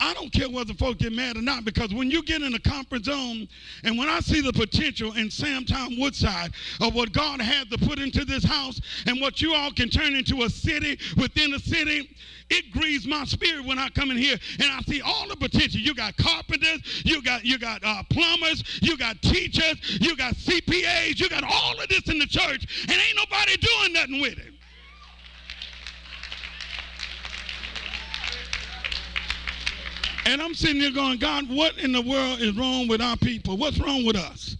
[0.00, 2.58] I don't care whether folks get mad or not because when you get in a
[2.58, 3.46] comfort zone
[3.84, 7.98] and when I see the potential in Samtown Woodside of what God had to put
[7.98, 12.16] into this house and what you all can turn into a city within a city,
[12.50, 15.80] it grieves my spirit when I come in here and I see all the potential.
[15.80, 21.18] You got carpenters, you got you got uh, plumbers, you got teachers, you got CPAs,
[21.18, 24.54] you got all of this in the church, and ain't nobody doing nothing with it.
[30.26, 33.56] And I'm sitting there going, God, what in the world is wrong with our people?
[33.56, 34.56] What's wrong with us?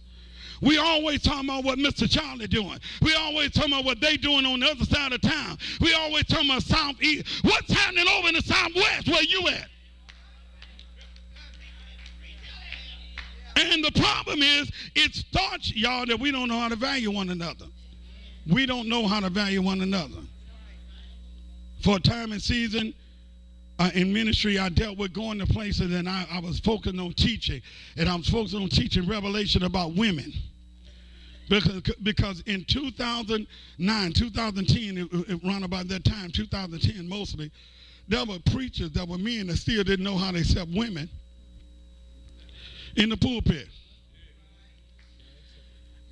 [0.61, 2.09] We always talking about what Mr.
[2.09, 2.79] Charlie doing.
[3.01, 5.57] We always talking about what they doing on the other side of town.
[5.79, 7.43] We always talking about southeast.
[7.43, 9.07] What's happening over in the southwest?
[9.07, 9.67] Where you at?
[13.57, 17.29] And the problem is, it starts, y'all, that we don't know how to value one
[17.29, 17.65] another.
[18.47, 20.21] We don't know how to value one another.
[21.83, 22.93] For a time and season,
[23.79, 27.13] uh, in ministry, I dealt with going to places and I, I was focusing on
[27.13, 27.61] teaching.
[27.97, 30.31] And I was focusing on teaching revelation about women.
[31.51, 37.51] Because, because in 2009, 2010, it, it, around about that time, 2010 mostly,
[38.07, 41.09] there were preachers that were men that still didn't know how to accept women
[42.95, 43.67] in the pulpit.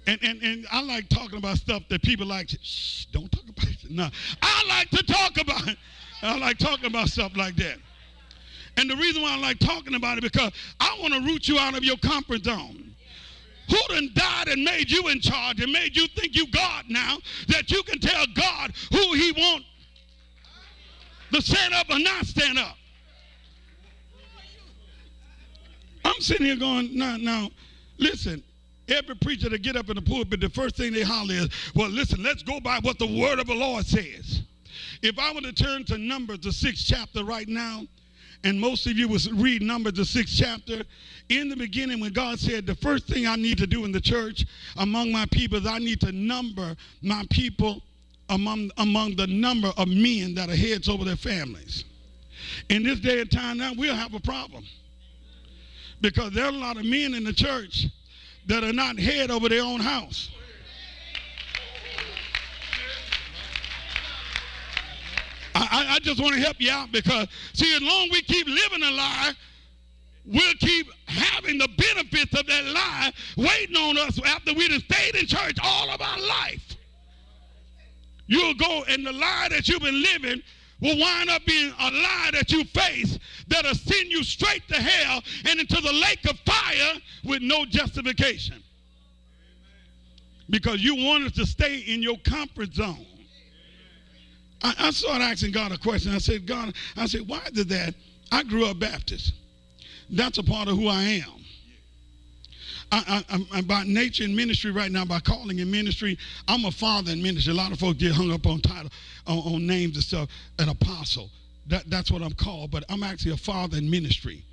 [0.07, 3.69] And, and, and I like talking about stuff that people like, shh, don't talk about
[3.69, 3.89] it.
[3.89, 4.09] No,
[4.41, 5.77] I like to talk about it.
[6.21, 7.77] I like talking about stuff like that.
[8.75, 11.57] And the reason why I like talking about it because I want to root you
[11.59, 12.88] out of your comfort zone.
[13.70, 17.17] Who done died and made you in charge and made you think you God now
[17.49, 19.63] that you can tell God who he want
[21.34, 22.76] to stand up or not stand up?
[26.03, 27.49] I'm sitting here going, now, now,
[27.97, 28.43] listen,
[28.88, 31.89] every preacher that get up in the pulpit, the first thing they holler is, well,
[31.89, 34.41] listen, let's go by what the word of the Lord says.
[35.01, 37.84] If I were to turn to Numbers, the sixth chapter right now,
[38.43, 40.83] and most of you will read Numbers, the sixth chapter,
[41.29, 44.01] in the beginning when God said, the first thing I need to do in the
[44.01, 44.45] church
[44.77, 47.81] among my people is I need to number my people
[48.29, 51.83] among, among the number of men that are heads over their families.
[52.69, 54.63] In this day and time now, we'll have a problem.
[56.01, 57.87] Because there are a lot of men in the church
[58.47, 60.29] that are not head over their own house.
[65.72, 68.47] I, I just want to help you out because, see, as long as we keep
[68.47, 69.32] living a lie,
[70.26, 75.26] we'll keep having the benefits of that lie waiting on us after we've stayed in
[75.26, 76.76] church all of our life.
[78.28, 80.41] You'll go, and the lie that you've been living
[80.82, 85.22] will wind up being a lie that you face that'll send you straight to hell
[85.45, 86.93] and into the lake of fire
[87.26, 88.64] with no justification.
[90.49, 93.05] Because you wanted to stay in your comfort zone.
[94.62, 96.14] I, I started asking God a question.
[96.14, 97.93] I said, God, I said, why did that?
[98.32, 99.34] I grew up Baptist.
[100.10, 101.39] That's a part of who I am.
[102.91, 107.12] I, am by nature in ministry right now, by calling in ministry, I'm a father
[107.12, 107.53] in ministry.
[107.53, 108.89] A lot of folks get hung up on title,
[109.28, 111.30] on, on names and stuff, an apostle.
[111.68, 114.43] That, that's what I'm called, but I'm actually a father in ministry.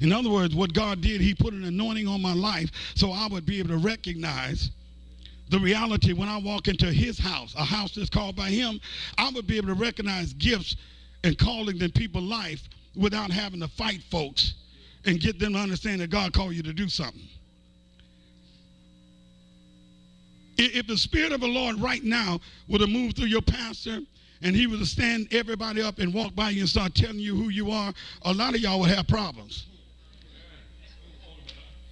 [0.00, 3.28] In other words, what God did, He put an anointing on my life so I
[3.28, 4.70] would be able to recognize
[5.48, 8.80] the reality when I walk into His house, a house that's called by Him,
[9.16, 10.76] I would be able to recognize gifts
[11.24, 14.54] and callings in people's life without having to fight folks
[15.04, 17.22] and get them to understand that God called you to do something.
[20.58, 24.00] If the Spirit of the Lord right now would have moved through your pastor
[24.42, 27.36] and he would have stand everybody up and walk by you and start telling you
[27.36, 27.92] who you are,
[28.22, 29.66] a lot of y'all would have problems.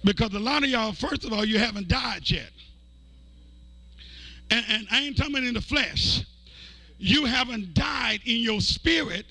[0.03, 2.51] Because a lot of y'all, first of all, you haven't died yet.
[4.51, 6.25] And, and I ain't talking in the flesh.
[6.97, 9.25] You haven't died in your spirit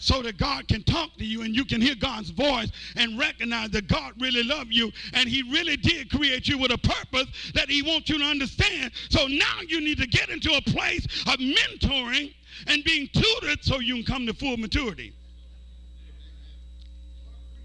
[0.00, 3.70] so that God can talk to you and you can hear God's voice and recognize
[3.70, 7.68] that God really loved you and He really did create you with a purpose that
[7.68, 8.92] He wants you to understand.
[9.10, 12.34] So now you need to get into a place of mentoring
[12.66, 15.12] and being tutored so you can come to full maturity.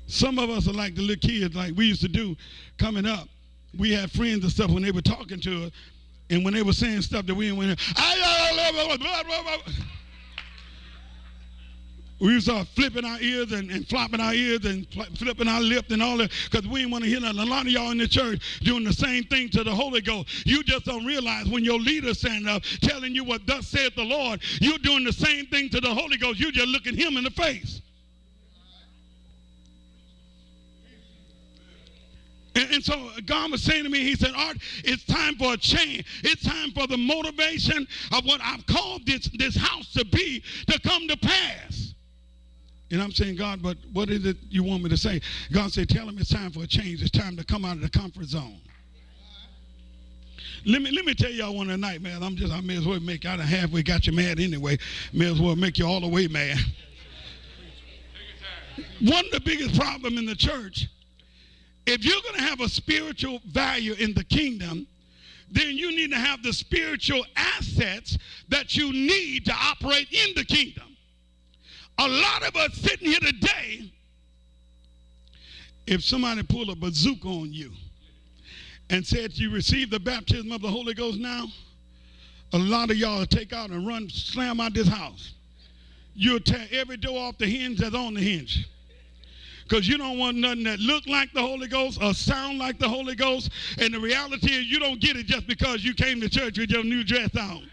[0.07, 2.36] Some of us are like the little kids, like we used to do
[2.77, 3.27] coming up.
[3.77, 5.71] We had friends and stuff when they were talking to us,
[6.30, 9.76] and when they were saying stuff that we didn't want to hear,
[12.19, 16.01] we start flipping our ears and, and flopping our ears and flipping our lips and
[16.01, 17.39] all that because we didn't want to hear nothing.
[17.39, 20.45] A lot of y'all in the church doing the same thing to the Holy Ghost.
[20.45, 24.03] You just don't realize when your leader's stand up telling you what thus saith the
[24.03, 26.39] Lord, you're doing the same thing to the Holy Ghost.
[26.39, 27.82] You're just looking him in the face.
[32.56, 35.58] And, and, so God was saying to me, He said, Art, it's time for a
[35.58, 36.06] change.
[36.24, 40.80] It's time for the motivation of what I've called this, this house to be to
[40.80, 41.93] come to pass.
[42.91, 45.20] And I'm saying, God, but what is it you want me to say?
[45.51, 47.01] God said, Tell him it's time for a change.
[47.01, 48.62] It's time to come out of the comfort zone.
[50.66, 52.24] Let me let me tell y'all one tonight, man.
[52.24, 54.78] I'm just I may as well make out of halfway got you mad anyway.
[55.14, 56.58] May as well make you all the way mad.
[59.01, 60.88] One of the biggest problem in the church,
[61.86, 64.88] if you're going to have a spiritual value in the kingdom,
[65.51, 68.17] then you need to have the spiritual assets
[68.49, 70.95] that you need to operate in the kingdom.
[71.99, 73.91] A lot of us sitting here today,
[75.88, 77.71] if somebody pulled a bazooka on you
[78.89, 81.45] and said you received the baptism of the Holy Ghost now,
[82.53, 85.33] a lot of y'all take out and run, slam out this house.
[86.15, 88.67] You'll tear every door off the hinge that's on the hinge.
[89.68, 92.88] Because you don't want nothing that look like the Holy Ghost or sound like the
[92.88, 93.49] Holy Ghost.
[93.80, 96.70] And the reality is you don't get it just because you came to church with
[96.70, 97.68] your new dress on.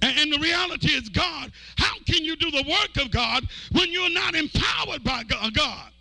[0.00, 4.10] And, the reality is, God, how can you do the work of God when you're
[4.10, 5.92] not empowered by God?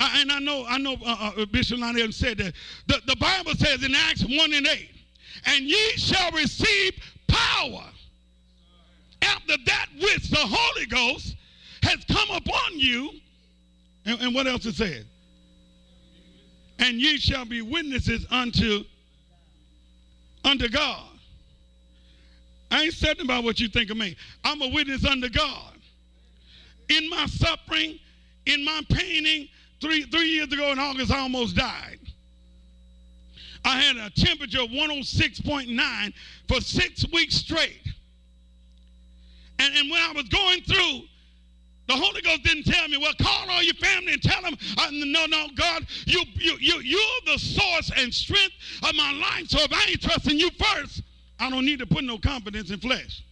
[0.00, 2.54] I, and I know, I know, uh, uh, Bishop Lionel said that.
[2.86, 4.90] The, the Bible says in Acts 1 and 8,
[5.46, 6.94] and ye shall receive
[7.28, 7.84] power
[9.24, 11.36] after that which the Holy Ghost
[11.82, 13.10] has come upon you.
[14.06, 15.06] And, and what else it said?
[16.78, 18.84] And ye shall be witnesses unto,
[20.44, 21.08] unto God.
[22.70, 24.16] I ain't certain about what you think of me.
[24.42, 25.74] I'm a witness unto God.
[26.88, 27.98] In my suffering,
[28.46, 29.48] in my paining,
[29.80, 32.00] three, three years ago in August, I almost died.
[33.64, 36.12] I had a temperature of 106.9
[36.48, 37.83] for six weeks straight.
[39.58, 41.02] And, and when I was going through,
[41.86, 44.88] the Holy Ghost didn't tell me, well, call all your family and tell them, uh,
[44.90, 49.48] no, no, God, you, you, you, you're the source and strength of my life.
[49.48, 51.02] So if I ain't trusting you first,
[51.38, 53.22] I don't need to put no confidence in flesh.